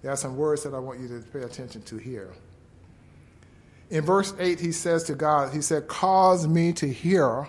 There 0.02 0.10
are 0.10 0.16
some 0.16 0.36
words 0.36 0.62
that 0.62 0.74
I 0.74 0.78
want 0.78 1.00
you 1.00 1.08
to 1.08 1.20
pay 1.32 1.42
attention 1.42 1.82
to 1.82 1.96
here. 1.98 2.32
In 3.90 4.04
verse 4.04 4.32
8, 4.38 4.60
he 4.60 4.72
says 4.72 5.04
to 5.04 5.14
God, 5.14 5.52
He 5.52 5.60
said, 5.60 5.88
Cause 5.88 6.46
me 6.46 6.72
to 6.74 6.86
hear 6.86 7.48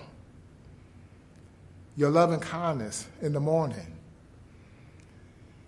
your 1.96 2.10
loving 2.10 2.40
kindness 2.40 3.08
in 3.22 3.34
the 3.34 3.40
morning. 3.40 3.98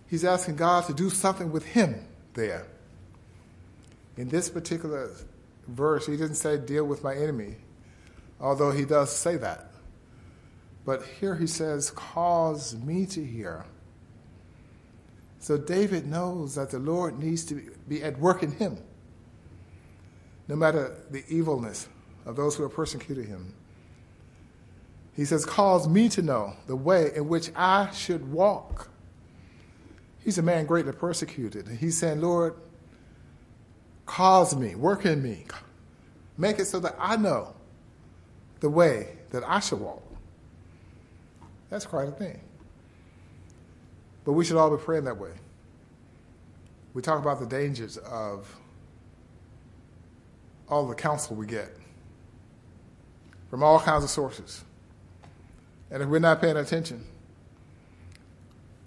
He's 0.08 0.26
asking 0.26 0.56
God 0.56 0.86
to 0.86 0.94
do 0.94 1.10
something 1.10 1.52
with 1.52 1.66
him 1.66 2.06
there. 2.34 2.66
In 4.18 4.30
this 4.30 4.50
particular 4.50 5.12
verse, 5.68 6.06
he 6.06 6.18
didn't 6.18 6.36
say, 6.36 6.58
Deal 6.58 6.86
with 6.86 7.04
my 7.04 7.16
enemy, 7.16 7.56
although 8.40 8.72
he 8.72 8.86
does 8.86 9.16
say 9.16 9.38
that. 9.38 9.72
But 10.86 11.04
here 11.20 11.36
he 11.36 11.48
says, 11.48 11.92
Cause 11.92 12.76
me 12.76 13.06
to 13.08 13.24
hear. 13.24 13.66
So 15.40 15.58
David 15.58 16.08
knows 16.08 16.56
that 16.56 16.70
the 16.70 16.80
Lord 16.80 17.20
needs 17.20 17.44
to 17.46 17.56
be 17.88 18.04
at 18.04 18.20
work 18.20 18.44
in 18.44 18.52
him, 18.52 18.78
no 20.48 20.56
matter 20.56 20.96
the 21.10 21.24
evilness 21.28 21.88
of 22.26 22.36
those 22.36 22.56
who 22.56 22.64
are 22.64 22.70
persecuting 22.70 23.28
him. 23.28 23.54
He 25.16 25.26
says, 25.26 25.46
Cause 25.46 25.88
me 25.88 26.10
to 26.10 26.22
know 26.22 26.54
the 26.68 26.76
way 26.76 27.12
in 27.16 27.28
which 27.28 27.52
I 27.56 27.92
should 27.92 28.32
walk. 28.32 28.90
He's 30.20 30.38
a 30.38 30.42
man 30.42 30.66
greatly 30.66 30.94
persecuted. 30.94 31.68
He's 31.68 31.98
saying, 31.98 32.22
Lord, 32.22 32.56
cause 34.06 34.56
me, 34.56 34.76
work 34.76 35.06
in 35.06 35.22
me, 35.22 35.46
make 36.38 36.60
it 36.60 36.66
so 36.66 36.80
that 36.80 36.96
I 37.00 37.16
know 37.16 37.54
the 38.60 38.70
way 38.70 39.18
that 39.32 39.44
I 39.46 39.60
should 39.60 39.80
walk. 39.80 40.04
That's 41.70 41.86
quite 41.86 42.08
a 42.08 42.12
thing. 42.12 42.40
But 44.26 44.34
we 44.34 44.46
should 44.46 44.58
all 44.58 44.76
be 44.76 44.82
praying 44.82 45.06
that 45.06 45.18
way. 45.18 45.32
We 46.94 47.02
talk 47.02 47.20
about 47.20 47.40
the 47.40 47.46
dangers 47.46 47.98
of 47.98 48.56
all 50.70 50.88
the 50.88 50.96
counsel 50.96 51.36
we 51.36 51.46
get 51.46 51.70
from 53.50 53.64
all 53.64 53.80
kinds 53.80 54.04
of 54.04 54.10
sources. 54.10 54.64
And 55.92 56.02
if 56.02 56.10
we're 56.10 56.20
not 56.20 56.42
paying 56.42 56.58
attention, 56.58 57.04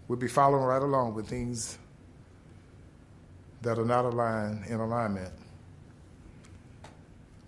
we'll 0.08 0.18
be 0.18 0.28
following 0.28 0.64
right 0.64 0.82
along 0.82 1.14
with 1.14 1.28
things 1.28 1.78
that 3.66 3.80
are 3.80 3.84
not 3.84 4.04
aligned 4.04 4.64
in 4.66 4.78
alignment 4.78 5.32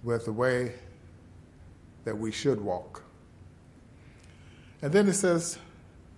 with 0.03 0.25
the 0.25 0.33
way 0.33 0.73
that 2.03 2.19
we 2.19 2.33
should 2.33 2.61
walk. 2.61 3.05
And 4.83 4.93
then 4.93 5.07
it 5.07 5.13
says 5.13 5.61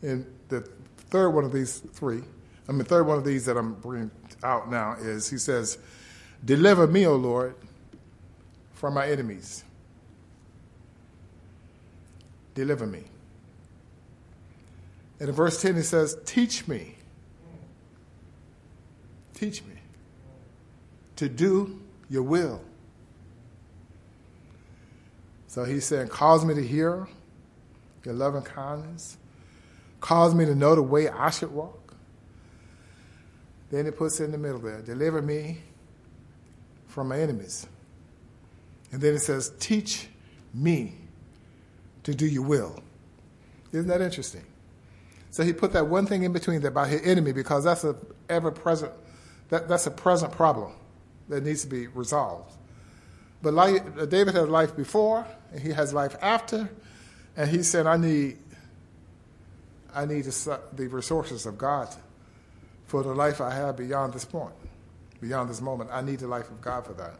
in 0.00 0.24
the 0.48 0.62
third 1.10 1.28
one 1.32 1.44
of 1.44 1.52
these 1.52 1.80
three, 1.92 2.22
I 2.66 2.72
mean, 2.72 2.84
third 2.84 3.06
one 3.06 3.18
of 3.18 3.26
these 3.26 3.44
that 3.44 3.58
I'm 3.58 3.74
bringing 3.74 4.10
out 4.42 4.70
now 4.70 4.94
is 4.98 5.28
he 5.28 5.36
says, 5.36 5.76
Deliver 6.46 6.86
me, 6.86 7.06
O 7.06 7.16
Lord, 7.16 7.54
from 8.72 8.94
my 8.94 9.06
enemies. 9.06 9.64
Deliver 12.54 12.86
me. 12.86 13.04
And 15.18 15.28
in 15.28 15.34
verse 15.34 15.60
10, 15.60 15.76
he 15.76 15.82
says, 15.82 16.16
Teach 16.24 16.66
me. 16.66 16.96
Teach 19.34 19.62
me 19.62 19.69
to 21.20 21.28
do 21.28 21.78
your 22.08 22.22
will. 22.22 22.62
So 25.48 25.64
he's 25.64 25.84
saying, 25.84 26.08
Cause 26.08 26.46
me 26.46 26.54
to 26.54 26.66
hear 26.66 27.06
your 28.06 28.14
loving 28.14 28.40
kindness. 28.40 29.18
Cause 30.00 30.34
me 30.34 30.46
to 30.46 30.54
know 30.54 30.74
the 30.74 30.82
way 30.82 31.10
I 31.10 31.28
should 31.28 31.52
walk. 31.52 31.94
Then 33.70 33.84
he 33.84 33.90
puts 33.90 34.18
it 34.18 34.24
in 34.24 34.32
the 34.32 34.38
middle 34.38 34.60
there 34.60 34.80
Deliver 34.80 35.20
me 35.20 35.58
from 36.88 37.08
my 37.08 37.20
enemies. 37.20 37.66
And 38.90 39.02
then 39.02 39.14
it 39.14 39.18
says, 39.18 39.52
Teach 39.60 40.08
me 40.54 40.94
to 42.04 42.14
do 42.14 42.24
your 42.24 42.44
will. 42.44 42.82
Isn't 43.72 43.88
that 43.88 44.00
interesting? 44.00 44.46
So 45.32 45.44
he 45.44 45.52
put 45.52 45.74
that 45.74 45.86
one 45.86 46.06
thing 46.06 46.22
in 46.22 46.32
between 46.32 46.62
there 46.62 46.70
about 46.70 46.88
his 46.88 47.02
enemy 47.02 47.32
because 47.32 47.64
that's 47.64 47.84
a 47.84 47.94
ever 48.30 48.50
present 48.50 48.92
that, 49.50 49.68
that's 49.68 49.86
a 49.86 49.90
present 49.90 50.32
problem 50.32 50.72
that 51.30 51.42
needs 51.42 51.62
to 51.62 51.68
be 51.68 51.86
resolved. 51.86 52.52
But 53.42 53.54
David 54.10 54.34
had 54.34 54.50
life 54.50 54.76
before, 54.76 55.26
and 55.50 55.60
he 55.60 55.70
has 55.70 55.94
life 55.94 56.14
after, 56.20 56.68
and 57.36 57.48
he 57.48 57.62
said, 57.62 57.86
"I 57.86 57.96
need, 57.96 58.36
I 59.94 60.04
need 60.04 60.24
the 60.24 60.88
resources 60.88 61.46
of 61.46 61.56
God 61.56 61.88
for 62.86 63.02
the 63.02 63.14
life 63.14 63.40
I 63.40 63.54
have 63.54 63.76
beyond 63.76 64.12
this 64.12 64.26
point, 64.26 64.54
beyond 65.20 65.48
this 65.48 65.62
moment. 65.62 65.88
I 65.90 66.02
need 66.02 66.18
the 66.18 66.28
life 66.28 66.50
of 66.50 66.60
God 66.60 66.84
for 66.84 66.92
that. 66.94 67.14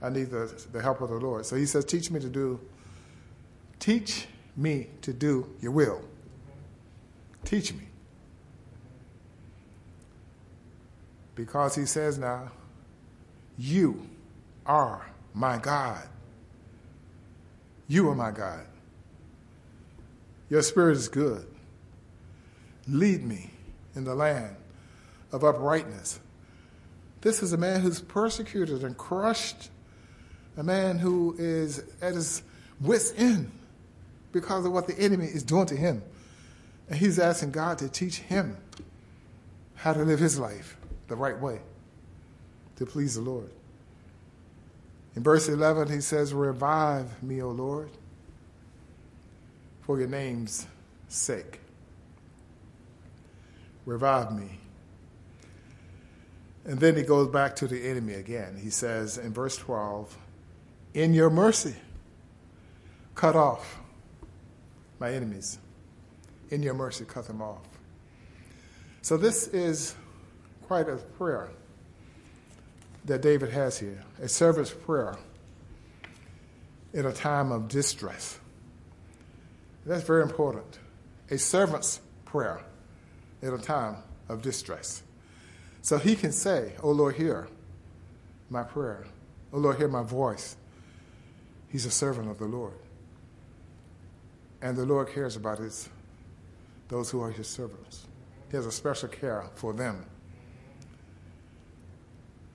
I 0.00 0.08
need 0.08 0.30
the, 0.30 0.46
the 0.72 0.80
help 0.80 1.02
of 1.02 1.10
the 1.10 1.16
Lord." 1.16 1.44
So 1.44 1.56
he 1.56 1.66
says, 1.66 1.84
"Teach 1.84 2.10
me 2.10 2.18
to 2.20 2.30
do, 2.30 2.58
teach 3.78 4.26
me 4.56 4.86
to 5.02 5.12
do 5.12 5.54
Your 5.60 5.72
will." 5.72 6.00
Teach 7.44 7.72
me. 7.74 7.88
Because 11.36 11.76
he 11.76 11.84
says 11.84 12.18
now, 12.18 12.50
You 13.58 14.08
are 14.66 15.06
my 15.34 15.58
God. 15.58 16.06
You 17.88 18.08
are 18.10 18.14
my 18.14 18.30
God. 18.30 18.66
Your 20.50 20.62
spirit 20.62 20.96
is 20.96 21.08
good. 21.08 21.46
Lead 22.88 23.24
me 23.24 23.50
in 23.94 24.04
the 24.04 24.14
land 24.14 24.56
of 25.32 25.44
uprightness. 25.44 26.20
This 27.20 27.42
is 27.42 27.52
a 27.52 27.56
man 27.56 27.80
who's 27.80 28.00
persecuted 28.00 28.84
and 28.84 28.96
crushed, 28.96 29.70
a 30.56 30.62
man 30.62 30.98
who 30.98 31.34
is 31.38 31.82
at 32.00 32.14
his 32.14 32.42
wits' 32.80 33.12
end 33.16 33.50
because 34.32 34.64
of 34.64 34.72
what 34.72 34.86
the 34.86 34.98
enemy 34.98 35.26
is 35.26 35.42
doing 35.42 35.66
to 35.66 35.76
him. 35.76 36.02
And 36.88 36.98
he's 36.98 37.18
asking 37.18 37.50
God 37.50 37.78
to 37.78 37.88
teach 37.88 38.18
him 38.18 38.56
how 39.74 39.92
to 39.92 40.04
live 40.04 40.20
his 40.20 40.38
life 40.38 40.76
the 41.08 41.16
right 41.16 41.38
way 41.40 41.60
to 42.76 42.86
please 42.86 43.14
the 43.14 43.22
Lord. 43.22 43.50
In 45.14 45.22
verse 45.22 45.48
11, 45.48 45.90
he 45.90 46.00
says, 46.00 46.34
Revive 46.34 47.22
me, 47.22 47.42
O 47.42 47.50
Lord, 47.50 47.90
for 49.80 49.98
your 49.98 50.08
name's 50.08 50.66
sake. 51.08 51.60
Revive 53.86 54.36
me. 54.38 54.58
And 56.66 56.78
then 56.80 56.96
he 56.96 57.02
goes 57.02 57.28
back 57.28 57.56
to 57.56 57.68
the 57.68 57.88
enemy 57.88 58.14
again. 58.14 58.58
He 58.60 58.70
says 58.70 59.18
in 59.18 59.32
verse 59.32 59.56
12, 59.56 60.16
In 60.94 61.14
your 61.14 61.30
mercy, 61.30 61.76
cut 63.14 63.36
off 63.36 63.80
my 64.98 65.12
enemies 65.12 65.58
in 66.50 66.62
your 66.62 66.74
mercy, 66.74 67.04
cut 67.04 67.26
them 67.26 67.42
off. 67.42 67.62
So, 69.02 69.16
this 69.16 69.48
is 69.48 69.94
quite 70.66 70.88
a 70.88 70.96
prayer 70.96 71.50
that 73.06 73.22
David 73.22 73.50
has 73.50 73.78
here 73.78 74.04
a 74.20 74.28
servant's 74.28 74.70
prayer 74.70 75.16
in 76.92 77.06
a 77.06 77.12
time 77.12 77.52
of 77.52 77.68
distress. 77.68 78.38
That's 79.84 80.04
very 80.04 80.22
important. 80.22 80.78
A 81.30 81.38
servant's 81.38 82.00
prayer 82.24 82.60
in 83.42 83.54
a 83.54 83.58
time 83.58 83.96
of 84.28 84.42
distress. 84.42 85.02
So 85.82 85.98
he 85.98 86.16
can 86.16 86.32
say, 86.32 86.72
Oh 86.82 86.90
Lord, 86.90 87.14
hear 87.14 87.48
my 88.50 88.64
prayer. 88.64 89.06
Oh 89.52 89.58
Lord, 89.58 89.76
hear 89.76 89.88
my 89.88 90.02
voice. 90.02 90.56
He's 91.68 91.86
a 91.86 91.90
servant 91.90 92.28
of 92.28 92.38
the 92.38 92.46
Lord. 92.46 92.74
And 94.60 94.76
the 94.76 94.84
Lord 94.84 95.08
cares 95.08 95.36
about 95.36 95.58
his 95.58 95.88
those 96.88 97.10
who 97.10 97.20
are 97.20 97.30
his 97.30 97.48
servants. 97.48 98.06
He 98.50 98.56
has 98.56 98.66
a 98.66 98.72
special 98.72 99.08
care 99.08 99.44
for 99.54 99.72
them. 99.72 100.06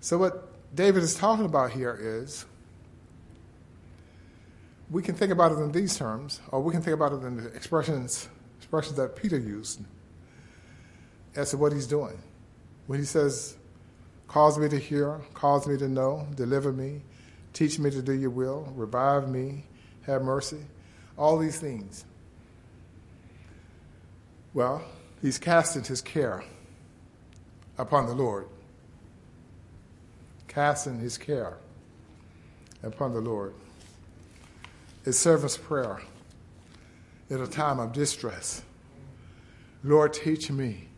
So, 0.04 0.18
what 0.18 0.76
David 0.76 1.04
is 1.04 1.14
talking 1.14 1.46
about 1.46 1.72
here 1.72 1.96
is 2.00 2.46
we 4.90 5.04
can 5.04 5.14
think 5.14 5.32
about 5.32 5.52
it 5.52 5.60
in 5.60 5.72
these 5.72 5.96
terms, 5.96 6.42
or 6.52 6.60
we 6.60 6.72
can 6.72 6.82
think 6.82 6.96
about 6.96 7.14
it 7.14 7.24
in 7.24 7.38
the 7.38 7.48
expressions, 7.50 8.28
expressions 8.58 8.98
that 8.98 9.16
Peter 9.16 9.38
used 9.38 9.80
as 11.36 11.52
to 11.52 11.58
what 11.58 11.72
he's 11.72 11.86
doing 11.86 12.20
when 12.88 12.98
he 12.98 13.06
says, 13.06 13.56
Cause 14.28 14.58
me 14.58 14.68
to 14.70 14.80
hear, 14.80 15.22
cause 15.36 15.68
me 15.68 15.78
to 15.78 15.88
know, 15.88 16.26
deliver 16.36 16.72
me, 16.72 17.04
teach 17.54 17.78
me 17.78 17.92
to 17.92 18.02
do 18.02 18.14
your 18.14 18.32
will, 18.32 18.74
revive 18.76 19.30
me, 19.30 19.66
have 20.08 20.24
mercy, 20.24 20.66
all 21.16 21.38
these 21.38 21.60
things. 21.60 22.06
Well, 24.56 24.84
he's 25.22 25.38
casting 25.38 25.84
his 25.84 26.02
care 26.02 26.44
upon 27.78 28.08
the 28.08 28.16
Lord. 28.16 28.48
Casting 30.52 31.00
his 31.00 31.18
care 31.18 31.56
upon 32.84 33.14
the 33.14 33.22
Lord. 33.22 33.54
His 35.06 35.18
servant's 35.18 35.56
prayer 35.56 36.02
in 37.30 37.42
a 37.42 37.48
time 37.48 37.80
of 37.80 37.94
distress. 37.94 38.62
Lord, 39.82 40.12
teach 40.12 40.52
me 40.52 40.90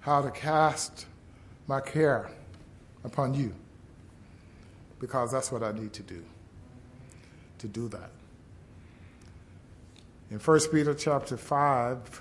how 0.00 0.20
to 0.20 0.32
cast 0.32 1.06
my 1.68 1.80
care 1.80 2.28
upon 3.04 3.34
you 3.34 3.54
because 4.98 5.30
that's 5.30 5.52
what 5.52 5.62
I 5.62 5.70
need 5.70 5.92
to 5.92 6.02
do 6.02 6.24
to 7.58 7.68
do 7.68 7.88
that. 7.88 8.10
In 10.32 10.40
1 10.40 10.60
Peter 10.72 10.92
chapter 10.92 11.36
5 11.36 12.20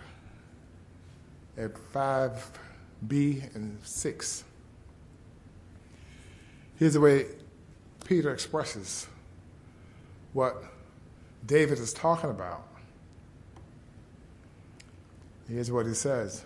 at 1.58 1.74
5b 1.92 3.56
and 3.56 3.80
6 3.84 4.44
here's 6.78 6.94
the 6.94 7.02
way 7.02 7.26
Peter 8.06 8.32
expresses 8.32 9.08
what 10.34 10.64
David 11.46 11.80
is 11.80 11.94
talking 11.94 12.30
about. 12.30 12.66
Here's 15.50 15.72
what 15.72 15.86
he 15.86 15.94
says. 15.94 16.44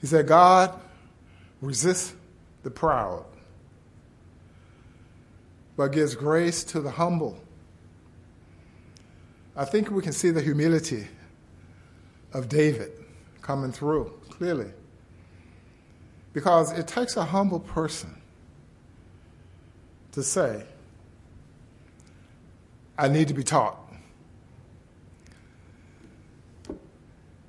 He 0.00 0.06
said, 0.06 0.26
God 0.26 0.78
resists 1.60 2.14
the 2.62 2.70
proud, 2.70 3.24
but 5.76 5.88
gives 5.88 6.14
grace 6.14 6.62
to 6.64 6.80
the 6.80 6.90
humble. 6.90 7.38
I 9.56 9.64
think 9.64 9.90
we 9.90 10.02
can 10.02 10.12
see 10.12 10.30
the 10.30 10.40
humility 10.40 11.08
of 12.32 12.48
David 12.48 12.92
coming 13.42 13.72
through 13.72 14.12
clearly. 14.30 14.70
Because 16.32 16.70
it 16.78 16.86
takes 16.86 17.16
a 17.16 17.24
humble 17.24 17.58
person 17.58 18.17
to 20.12 20.22
say, 20.22 20.64
I 22.96 23.08
need 23.08 23.28
to 23.28 23.34
be 23.34 23.44
taught. 23.44 23.78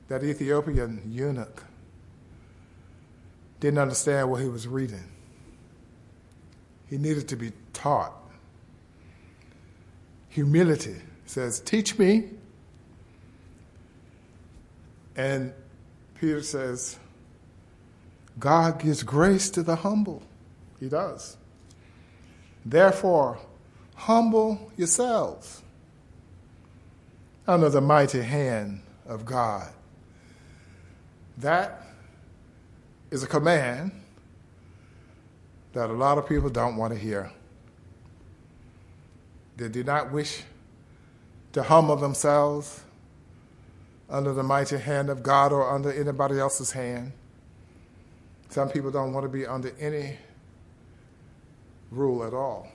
That 0.07 0.23
Ethiopian 0.23 1.01
eunuch 1.05 1.63
didn't 3.59 3.79
understand 3.79 4.29
what 4.29 4.41
he 4.41 4.47
was 4.47 4.67
reading. 4.67 5.03
He 6.89 6.97
needed 6.97 7.27
to 7.29 7.35
be 7.35 7.51
taught. 7.73 8.13
Humility 10.29 10.95
says, 11.25 11.59
Teach 11.59 11.97
me. 11.99 12.29
And 15.15 15.53
Peter 16.15 16.41
says, 16.41 16.97
God 18.39 18.79
gives 18.79 19.03
grace 19.03 19.49
to 19.51 19.63
the 19.63 19.75
humble. 19.75 20.23
He 20.79 20.87
does. 20.87 21.35
Therefore, 22.69 23.39
humble 23.95 24.71
yourselves 24.77 25.63
under 27.47 27.67
the 27.67 27.81
mighty 27.81 28.21
hand 28.21 28.83
of 29.07 29.25
God. 29.25 29.67
That 31.39 31.81
is 33.09 33.23
a 33.23 33.27
command 33.27 33.91
that 35.73 35.89
a 35.89 35.93
lot 35.93 36.19
of 36.19 36.29
people 36.29 36.51
don't 36.51 36.77
want 36.77 36.93
to 36.93 36.99
hear. 36.99 37.31
They 39.57 39.67
do 39.67 39.83
not 39.83 40.11
wish 40.11 40.43
to 41.53 41.63
humble 41.63 41.95
themselves 41.95 42.81
under 44.07 44.31
the 44.31 44.43
mighty 44.43 44.77
hand 44.77 45.09
of 45.09 45.23
God 45.23 45.51
or 45.51 45.67
under 45.67 45.91
anybody 45.91 46.37
else's 46.39 46.71
hand. 46.71 47.13
Some 48.49 48.69
people 48.69 48.91
don't 48.91 49.11
want 49.11 49.23
to 49.23 49.29
be 49.29 49.47
under 49.47 49.71
any 49.79 50.17
rule 51.91 52.23
at 52.23 52.33
all, 52.33 52.67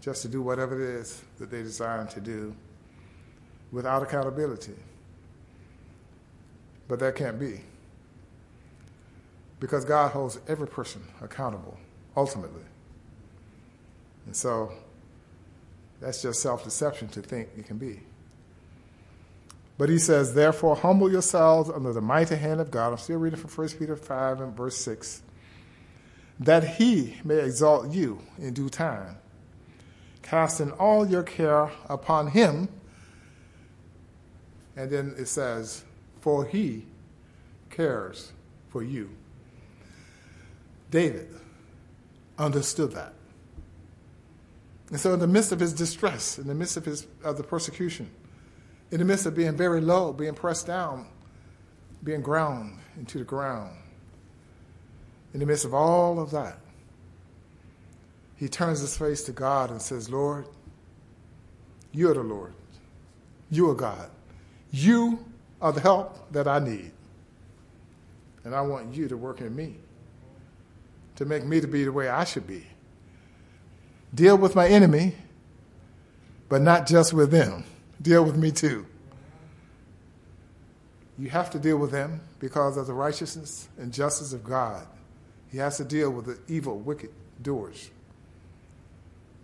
just 0.00 0.22
to 0.22 0.28
do 0.28 0.42
whatever 0.42 0.80
it 0.80 1.00
is 1.00 1.22
that 1.38 1.50
they 1.50 1.62
desire 1.62 2.04
to 2.06 2.20
do 2.20 2.54
without 3.72 4.02
accountability. 4.02 4.74
But 6.86 6.98
that 7.00 7.16
can't 7.16 7.38
be. 7.38 7.60
Because 9.60 9.84
God 9.84 10.12
holds 10.12 10.38
every 10.48 10.68
person 10.68 11.02
accountable, 11.20 11.76
ultimately. 12.16 12.62
And 14.26 14.34
so 14.34 14.72
that's 16.00 16.22
just 16.22 16.40
self 16.40 16.64
deception 16.64 17.08
to 17.08 17.22
think 17.22 17.48
it 17.56 17.66
can 17.66 17.76
be. 17.76 18.00
But 19.76 19.88
he 19.88 19.98
says, 19.98 20.34
Therefore, 20.34 20.76
humble 20.76 21.10
yourselves 21.10 21.70
under 21.70 21.92
the 21.92 22.00
mighty 22.00 22.36
hand 22.36 22.60
of 22.60 22.70
God. 22.70 22.92
I'm 22.92 22.98
still 22.98 23.18
reading 23.18 23.38
from 23.38 23.50
1 23.50 23.78
Peter 23.78 23.96
5 23.96 24.40
and 24.40 24.56
verse 24.56 24.76
6. 24.76 25.22
That 26.40 26.76
he 26.76 27.16
may 27.24 27.40
exalt 27.40 27.92
you 27.92 28.22
in 28.38 28.54
due 28.54 28.68
time, 28.68 29.16
casting 30.22 30.70
all 30.72 31.06
your 31.08 31.22
care 31.22 31.70
upon 31.88 32.28
him. 32.28 32.68
And 34.76 34.90
then 34.90 35.14
it 35.18 35.26
says, 35.26 35.84
For 36.20 36.44
he 36.44 36.86
cares 37.70 38.32
for 38.68 38.82
you. 38.82 39.10
David 40.90 41.28
understood 42.38 42.92
that. 42.92 43.14
And 44.90 44.98
so, 44.98 45.12
in 45.12 45.20
the 45.20 45.26
midst 45.26 45.52
of 45.52 45.60
his 45.60 45.72
distress, 45.72 46.38
in 46.38 46.46
the 46.46 46.54
midst 46.54 46.76
of, 46.76 46.84
his, 46.84 47.06
of 47.22 47.36
the 47.36 47.42
persecution, 47.42 48.10
in 48.90 48.98
the 48.98 49.04
midst 49.04 49.26
of 49.26 49.34
being 49.34 49.56
very 49.56 49.80
low, 49.80 50.12
being 50.12 50.34
pressed 50.34 50.66
down, 50.66 51.06
being 52.02 52.22
ground 52.22 52.78
into 52.96 53.18
the 53.18 53.24
ground, 53.24 53.76
in 55.34 55.40
the 55.40 55.46
midst 55.46 55.64
of 55.64 55.74
all 55.74 56.20
of 56.20 56.30
that, 56.30 56.58
he 58.36 58.48
turns 58.48 58.80
his 58.80 58.96
face 58.96 59.22
to 59.24 59.32
God 59.32 59.70
and 59.70 59.82
says, 59.82 60.08
Lord, 60.08 60.46
you 61.92 62.10
are 62.10 62.14
the 62.14 62.22
Lord. 62.22 62.52
You 63.50 63.70
are 63.70 63.74
God. 63.74 64.10
You 64.70 65.24
are 65.60 65.72
the 65.72 65.80
help 65.80 66.30
that 66.32 66.46
I 66.46 66.58
need. 66.58 66.92
And 68.44 68.54
I 68.54 68.60
want 68.60 68.94
you 68.94 69.08
to 69.08 69.16
work 69.16 69.40
in 69.40 69.54
me 69.54 69.76
to 71.16 71.24
make 71.24 71.44
me 71.44 71.60
to 71.60 71.66
be 71.66 71.82
the 71.82 71.90
way 71.90 72.08
I 72.08 72.22
should 72.22 72.46
be. 72.46 72.64
Deal 74.14 74.38
with 74.38 74.54
my 74.54 74.68
enemy, 74.68 75.16
but 76.48 76.62
not 76.62 76.86
just 76.86 77.12
with 77.12 77.32
them. 77.32 77.64
Deal 78.00 78.24
with 78.24 78.36
me 78.36 78.52
too. 78.52 78.86
You 81.18 81.28
have 81.30 81.50
to 81.50 81.58
deal 81.58 81.76
with 81.76 81.90
them 81.90 82.20
because 82.38 82.76
of 82.76 82.86
the 82.86 82.92
righteousness 82.92 83.68
and 83.78 83.92
justice 83.92 84.32
of 84.32 84.44
God. 84.44 84.86
He 85.50 85.58
has 85.58 85.76
to 85.78 85.84
deal 85.84 86.10
with 86.10 86.26
the 86.26 86.38
evil, 86.52 86.78
wicked 86.78 87.10
doers. 87.40 87.90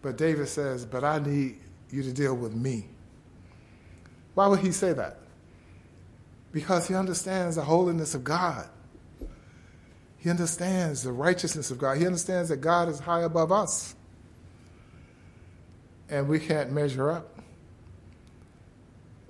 But 0.03 0.19
David 0.19 0.49
says, 0.49 0.85
But 0.85 1.03
I 1.03 1.19
need 1.19 1.61
you 1.91 2.03
to 2.03 2.13
deal 2.13 2.35
with 2.35 2.55
me. 2.55 2.87
Why 4.35 4.47
would 4.49 4.61
he 4.61 4.73
say 4.73 4.93
that? 4.93 5.19
Because 6.53 6.89
he 6.89 6.95
understands 6.95 7.57
the 7.57 7.63
holiness 7.63 8.15
of 8.15 8.23
God. 8.23 8.69
He 10.19 10.31
understands 10.31 11.03
the 11.03 11.13
righteousness 11.13 11.71
of 11.71 11.79
God. 11.79 11.99
He 11.99 12.07
understands 12.07 12.49
that 12.49 12.59
God 12.59 12.89
is 12.89 13.01
high 13.01 13.23
above 13.23 13.53
us. 13.53 13.95
And 16.09 16.29
we 16.29 16.39
can't 16.39 16.73
measure 16.73 17.11
up. 17.11 17.39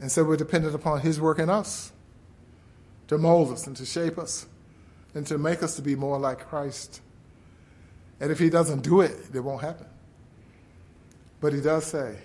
And 0.01 0.11
so 0.11 0.25
we're 0.25 0.37
dependent 0.37 0.75
upon 0.75 1.01
His 1.01 1.21
work 1.21 1.39
in 1.39 1.51
us 1.51 1.93
to 3.09 3.19
mold 3.19 3.53
us 3.53 3.67
and 3.67 3.77
to 3.77 3.87
shape 3.87 4.19
us 4.19 4.47
and 5.15 5.27
to 5.27 5.39
make 5.39 5.63
us 5.63 5.77
to 5.77 5.83
be 5.83 5.95
more 5.95 6.19
like 6.19 6.49
Christ. 6.49 7.01
And 8.21 8.31
if 8.31 8.39
He 8.39 8.51
doesn't 8.51 8.83
do 8.83 9.01
it, 9.01 9.13
it 9.33 9.41
won't 9.41 9.63
happen. 9.63 9.87
But 11.41 11.53
He 11.53 11.61
does 11.61 11.85
say, 11.87 12.17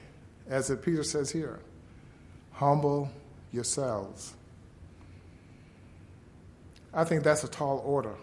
as 0.48 0.76
Peter 0.84 1.04
says 1.04 1.32
here, 1.32 1.60
humble 2.54 3.10
yourselves. 3.52 4.34
I 6.94 7.04
think 7.04 7.24
that's 7.24 7.44
a 7.44 7.48
tall 7.48 7.84
order 7.86 8.16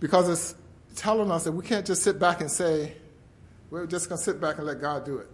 because 0.00 0.28
it's 0.28 0.56
telling 0.96 1.30
us 1.30 1.44
that 1.44 1.52
we 1.52 1.64
can't 1.64 1.86
just 1.86 2.02
sit 2.02 2.18
back 2.18 2.40
and 2.40 2.50
say, 2.50 2.92
we're 3.70 3.86
just 3.86 4.08
going 4.08 4.18
to 4.18 4.24
sit 4.24 4.40
back 4.40 4.58
and 4.58 4.66
let 4.66 4.80
God 4.80 5.04
do 5.04 5.18
it 5.18 5.28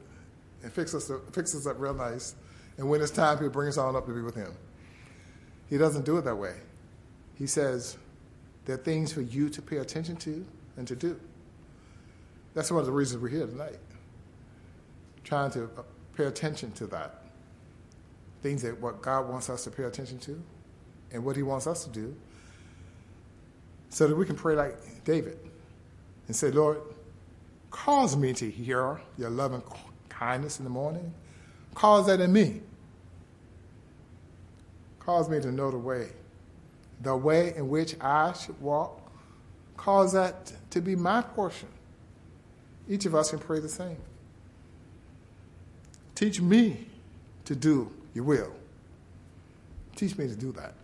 and 0.62 0.70
fix 0.70 0.94
us, 0.94 1.10
fix 1.32 1.54
us 1.54 1.66
up 1.66 1.80
real 1.80 1.94
nice. 1.94 2.34
And 2.76 2.88
when 2.88 3.00
it's 3.00 3.10
time, 3.10 3.38
He'll 3.38 3.48
bring 3.48 3.68
us 3.68 3.78
all 3.78 3.96
up 3.96 4.06
to 4.06 4.12
be 4.12 4.20
with 4.20 4.34
Him. 4.34 4.52
He 5.70 5.78
doesn't 5.78 6.04
do 6.04 6.18
it 6.18 6.22
that 6.26 6.36
way. 6.36 6.54
He 7.38 7.46
says, 7.46 7.96
there 8.64 8.74
are 8.74 8.78
things 8.78 9.12
for 9.12 9.22
you 9.22 9.48
to 9.50 9.62
pay 9.62 9.78
attention 9.78 10.16
to 10.16 10.44
and 10.76 10.86
to 10.88 10.96
do. 10.96 11.18
That's 12.54 12.70
one 12.70 12.80
of 12.80 12.86
the 12.86 12.92
reasons 12.92 13.22
we're 13.22 13.28
here 13.28 13.46
tonight. 13.46 13.78
Trying 15.24 15.50
to 15.52 15.64
uh, 15.64 15.82
pay 16.16 16.24
attention 16.24 16.72
to 16.72 16.86
that. 16.88 17.22
Things 18.42 18.62
that 18.62 18.80
what 18.80 19.00
God 19.00 19.28
wants 19.28 19.48
us 19.48 19.64
to 19.64 19.70
pay 19.70 19.84
attention 19.84 20.18
to 20.20 20.42
and 21.12 21.24
what 21.24 21.36
He 21.36 21.42
wants 21.42 21.66
us 21.66 21.84
to 21.84 21.90
do 21.90 22.14
so 23.90 24.06
that 24.06 24.14
we 24.14 24.26
can 24.26 24.36
pray 24.36 24.54
like 24.54 25.04
David 25.04 25.38
and 26.26 26.36
say, 26.36 26.50
Lord, 26.50 26.78
cause 27.70 28.16
me 28.16 28.32
to 28.34 28.50
hear 28.50 29.00
your 29.16 29.30
loving 29.30 29.62
kindness 30.08 30.58
in 30.58 30.64
the 30.64 30.70
morning. 30.70 31.14
Cause 31.74 32.06
that 32.06 32.20
in 32.20 32.32
me. 32.32 32.60
Cause 35.00 35.28
me 35.30 35.40
to 35.40 35.50
know 35.50 35.70
the 35.70 35.78
way, 35.78 36.08
the 37.00 37.16
way 37.16 37.54
in 37.56 37.68
which 37.68 37.96
I 38.00 38.32
should 38.32 38.60
walk. 38.60 39.00
Cause 39.76 40.12
that 40.12 40.52
to 40.70 40.80
be 40.80 40.96
my 40.96 41.22
portion. 41.22 41.68
Each 42.88 43.06
of 43.06 43.14
us 43.14 43.30
can 43.30 43.38
pray 43.38 43.60
the 43.60 43.68
same. 43.68 43.98
Teach 46.14 46.40
me 46.40 46.86
to 47.44 47.54
do 47.54 47.92
your 48.14 48.24
will. 48.24 48.52
Teach 49.94 50.18
me 50.18 50.26
to 50.26 50.34
do 50.34 50.52
that. 50.52 50.74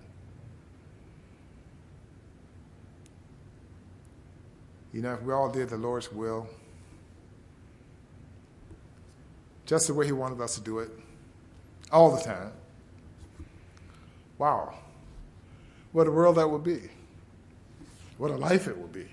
You 4.92 5.02
know, 5.02 5.14
if 5.14 5.22
we 5.22 5.32
all 5.32 5.50
did 5.50 5.70
the 5.70 5.76
Lord's 5.76 6.12
will, 6.12 6.48
just 9.66 9.88
the 9.88 9.94
way 9.94 10.06
He 10.06 10.12
wanted 10.12 10.40
us 10.40 10.54
to 10.54 10.60
do 10.60 10.78
it, 10.78 10.90
all 11.90 12.14
the 12.14 12.22
time, 12.22 12.52
wow, 14.38 14.74
what 15.94 16.08
a 16.08 16.10
world 16.10 16.34
that 16.34 16.50
would 16.50 16.64
be. 16.64 16.80
What 18.18 18.32
a 18.32 18.36
life 18.36 18.66
it 18.66 18.76
would 18.76 18.92
be. 18.92 19.06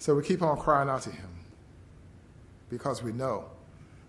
So 0.00 0.16
we 0.16 0.24
keep 0.24 0.42
on 0.42 0.58
crying 0.58 0.88
out 0.88 1.02
to 1.02 1.10
Him 1.10 1.28
because 2.68 3.00
we 3.00 3.12
know 3.12 3.44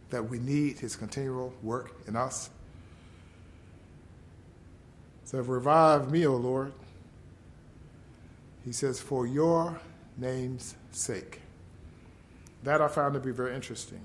that 0.10 0.28
we 0.28 0.40
need 0.40 0.80
His 0.80 0.96
continual 0.96 1.54
work 1.62 1.96
in 2.08 2.16
us. 2.16 2.50
So 5.26 5.38
revive 5.42 6.10
me, 6.10 6.26
O 6.26 6.36
Lord. 6.36 6.74
He 8.66 8.72
says, 8.72 9.00
for 9.00 9.28
your 9.28 9.80
name's 10.18 10.74
sake. 10.90 11.42
That 12.64 12.82
I 12.82 12.88
found 12.88 13.14
to 13.14 13.20
be 13.20 13.30
very 13.32 13.54
interesting. 13.54 14.02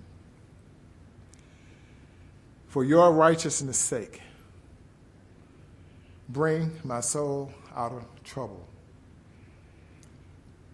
For 2.67 2.85
your 2.85 3.11
righteousness' 3.11 3.79
sake, 3.79 4.21
bring 6.33 6.73
my 6.83 7.01
soul 7.01 7.53
out 7.77 7.93
of 7.93 8.05
trouble. 8.25 8.67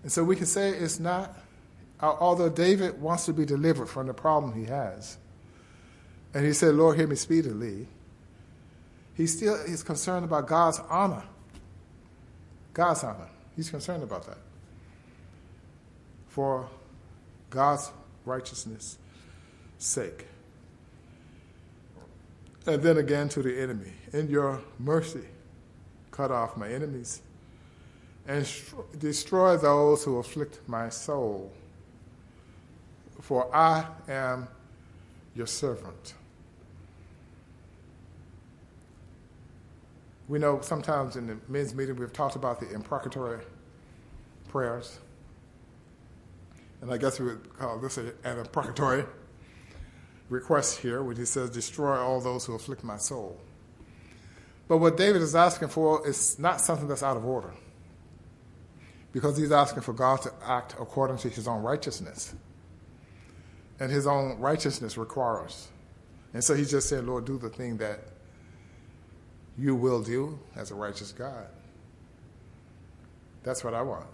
And 0.03 0.13
so 0.13 0.23
we 0.23 0.37
can 0.37 0.47
say 0.47 0.71
it's 0.71 1.01
not, 1.01 1.37
although 2.01 2.49
David 2.49 3.01
wants 3.01 3.27
to 3.27 3.33
be 3.33 3.45
delivered 3.45 3.87
from 3.87 4.07
the 4.07 4.15
problem 4.15 4.55
he 4.55 4.67
has, 4.67 5.19
and 6.33 6.47
he 6.47 6.53
said, 6.53 6.75
Lord, 6.75 6.97
hear 6.97 7.07
me 7.07 7.17
speedily, 7.17 7.89
he 9.15 9.27
still 9.27 9.55
is 9.55 9.83
concerned 9.83 10.25
about 10.25 10.47
God's 10.47 10.79
honor. 10.89 11.25
God's 12.73 13.03
honor. 13.03 13.29
He's 13.57 13.71
concerned 13.71 14.05
about 14.05 14.27
that. 14.27 14.39
For 16.29 16.69
God's 17.51 17.91
righteousness' 18.25 18.99
sake. 19.79 20.27
And 22.67 22.81
then 22.83 22.99
again 22.99 23.29
to 23.31 23.43
the 23.43 23.61
enemy. 23.61 23.93
In 24.13 24.29
your 24.29 24.61
mercy, 24.79 25.25
cut 26.19 26.33
off 26.33 26.57
my 26.57 26.69
enemies 26.69 27.23
and 28.27 28.45
destroy 28.99 29.57
those 29.57 30.03
who 30.03 30.19
afflict 30.19 30.59
my 30.67 30.89
soul. 30.89 31.53
For 33.21 33.55
I 33.55 33.87
am 34.09 34.49
your 35.37 35.47
servant. 35.47 36.15
We 40.27 40.41
know 40.41 40.61
sometimes 40.61 41.15
in 41.15 41.29
the 41.29 41.37
men's 41.47 41.73
meeting 41.73 41.95
we've 41.95 42.13
talked 42.13 42.35
about 42.35 42.59
the 42.59 42.69
imprecatory 42.75 43.39
prayers. 44.49 44.99
And 46.83 46.93
I 46.93 46.97
guess 46.97 47.21
we 47.21 47.27
would 47.27 47.57
call 47.57 47.79
this 47.79 47.97
an 47.97 48.13
imprecatory 48.25 49.05
request 50.29 50.81
here 50.81 51.05
when 51.05 51.17
he 51.17 51.25
says, 51.25 51.51
Destroy 51.51 51.97
all 51.97 52.21
those 52.21 52.45
who 52.45 52.57
afflict 52.57 52.83
my 52.83 52.97
soul. 52.97 53.41
But 54.69 54.79
what 54.79 54.97
David 54.97 55.23
is 55.23 55.35
asking 55.35 55.69
for 55.69 56.07
is 56.07 56.39
not 56.39 56.61
something 56.61 56.87
that's 56.87 57.03
out 57.03 57.17
of 57.17 57.25
order. 57.25 57.53
Because 59.13 59.37
he's 59.37 59.51
asking 59.51 59.83
for 59.83 59.95
God 59.95 60.21
to 60.23 60.33
act 60.45 60.75
according 60.79 61.17
to 61.19 61.31
his 61.31 61.49
own 61.49 61.63
righteousness. 61.63 62.35
And 63.81 63.91
his 63.91 64.07
own 64.07 64.39
righteousness 64.39 64.99
requires. 64.99 65.69
And 66.35 66.45
so 66.45 66.55
he 66.55 66.65
just 66.65 66.89
said, 66.89 67.07
Lord, 67.07 67.25
do 67.25 67.39
the 67.39 67.49
thing 67.49 67.79
that 67.79 68.01
you 69.59 69.75
will 69.75 70.03
do 70.03 70.39
as 70.55 70.71
a 70.71 70.75
righteous 70.75 71.13
God. 71.13 71.47
That's 73.43 73.65
what 73.65 73.75
I 73.75 73.83
want 73.83 74.07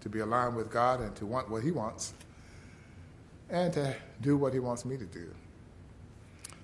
to 0.00 0.08
be 0.08 0.20
aligned 0.20 0.54
with 0.54 0.70
God 0.70 1.00
and 1.00 1.14
to 1.16 1.26
want 1.26 1.50
what 1.50 1.62
He 1.62 1.70
wants 1.70 2.14
and 3.48 3.72
to 3.72 3.96
do 4.20 4.36
what 4.36 4.52
He 4.52 4.58
wants 4.58 4.84
me 4.84 4.96
to 4.96 5.06
do. 5.06 5.32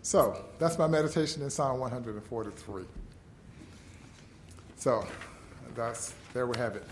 So 0.02 0.44
that's 0.58 0.78
my 0.78 0.86
meditation 0.86 1.42
in 1.42 1.50
Psalm 1.50 1.78
143. 1.78 2.84
So 4.82 5.06
that's 5.76 6.12
there 6.34 6.48
we 6.48 6.58
have 6.58 6.74
it. 6.74 6.82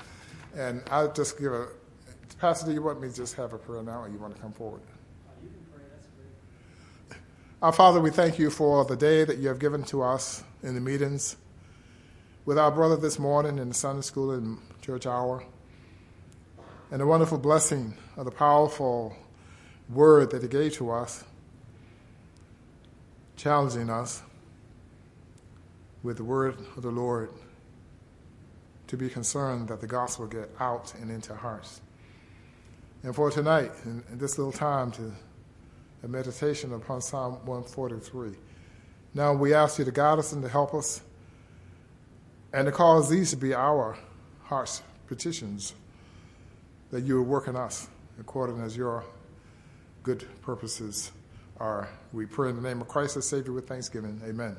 And 0.57 0.81
I'll 0.93 1.13
just 1.13 1.37
give 1.37 1.53
a 1.53 1.67
Pastor, 2.39 2.67
do 2.67 2.73
you 2.73 2.83
want 2.83 3.01
me 3.01 3.09
to 3.09 3.15
just 3.17 3.35
have 3.35 3.53
a 3.53 3.59
prayer 3.59 3.83
now 3.83 4.03
or 4.03 4.09
you 4.09 4.17
want 4.17 4.37
to 4.37 4.41
come 4.41 4.53
forward? 4.53 4.81
Our 7.61 7.73
Father, 7.73 8.01
we 8.01 8.11
thank 8.11 8.39
you 8.39 8.49
for 8.49 8.85
the 8.85 8.95
day 8.95 9.25
that 9.25 9.39
you 9.39 9.49
have 9.49 9.59
given 9.59 9.83
to 9.87 10.03
us 10.03 10.45
in 10.63 10.77
the 10.77 10.81
meetings 10.81 11.35
with 12.45 12.61
our 12.61 12.71
brother 12.71 12.97
this 12.97 13.19
morning 13.19 13.59
in 13.59 13.71
the 13.71 13.75
Sunday 13.75 14.03
school 14.03 14.31
and 14.31 14.59
church 14.81 15.05
hour, 15.05 15.43
and 16.93 17.01
the 17.01 17.07
wonderful 17.07 17.39
blessing 17.39 17.97
of 18.17 18.25
the 18.25 18.31
powerful 18.31 19.17
word 19.89 20.31
that 20.31 20.43
he 20.43 20.49
gave 20.49 20.75
to 20.75 20.93
us, 20.93 21.25
challenging 23.37 23.91
us 23.91 24.23
with 26.05 26.19
the 26.19 26.25
word 26.25 26.57
of 26.77 26.85
the 26.85 26.91
Lord 26.93 27.31
to 28.91 28.97
be 28.97 29.09
concerned 29.09 29.69
that 29.69 29.81
the 29.81 29.87
gospel 29.87 30.27
get 30.27 30.51
out 30.59 30.93
and 31.01 31.13
into 31.13 31.33
hearts. 31.33 31.81
And 33.05 33.15
for 33.15 33.31
tonight, 33.31 33.71
in, 33.85 34.03
in 34.11 34.19
this 34.19 34.37
little 34.37 34.53
time 34.53 34.91
to 34.93 35.13
a 36.03 36.09
meditation 36.09 36.73
upon 36.73 37.01
Psalm 37.01 37.35
143. 37.45 38.33
Now 39.15 39.33
we 39.33 39.55
ask 39.55 39.79
you 39.79 39.85
to 39.85 39.93
guide 39.93 40.19
us 40.19 40.33
and 40.33 40.43
to 40.43 40.49
help 40.49 40.75
us 40.75 41.03
and 42.53 42.67
to 42.67 42.73
cause 42.73 43.09
these 43.09 43.31
to 43.31 43.37
be 43.37 43.55
our 43.55 43.97
heart's 44.43 44.83
petitions 45.07 45.75
that 46.91 47.03
you 47.03 47.17
will 47.17 47.25
work 47.25 47.47
in 47.47 47.55
us 47.55 47.89
according 48.19 48.61
as 48.61 48.77
your 48.77 49.05
good 50.03 50.27
purposes 50.43 51.13
are. 51.61 51.89
We 52.13 52.27
pray 52.27 52.51
in 52.51 52.57
the 52.57 52.63
name 52.63 52.81
of 52.81 52.89
Christ, 52.89 53.15
the 53.15 53.23
Savior, 53.23 53.53
with 53.53 53.69
thanksgiving. 53.69 54.21
Amen. 54.27 54.57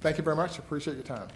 Thank 0.00 0.16
you 0.18 0.22
very 0.22 0.36
much. 0.36 0.58
Appreciate 0.58 0.94
your 0.94 1.02
time. 1.02 1.28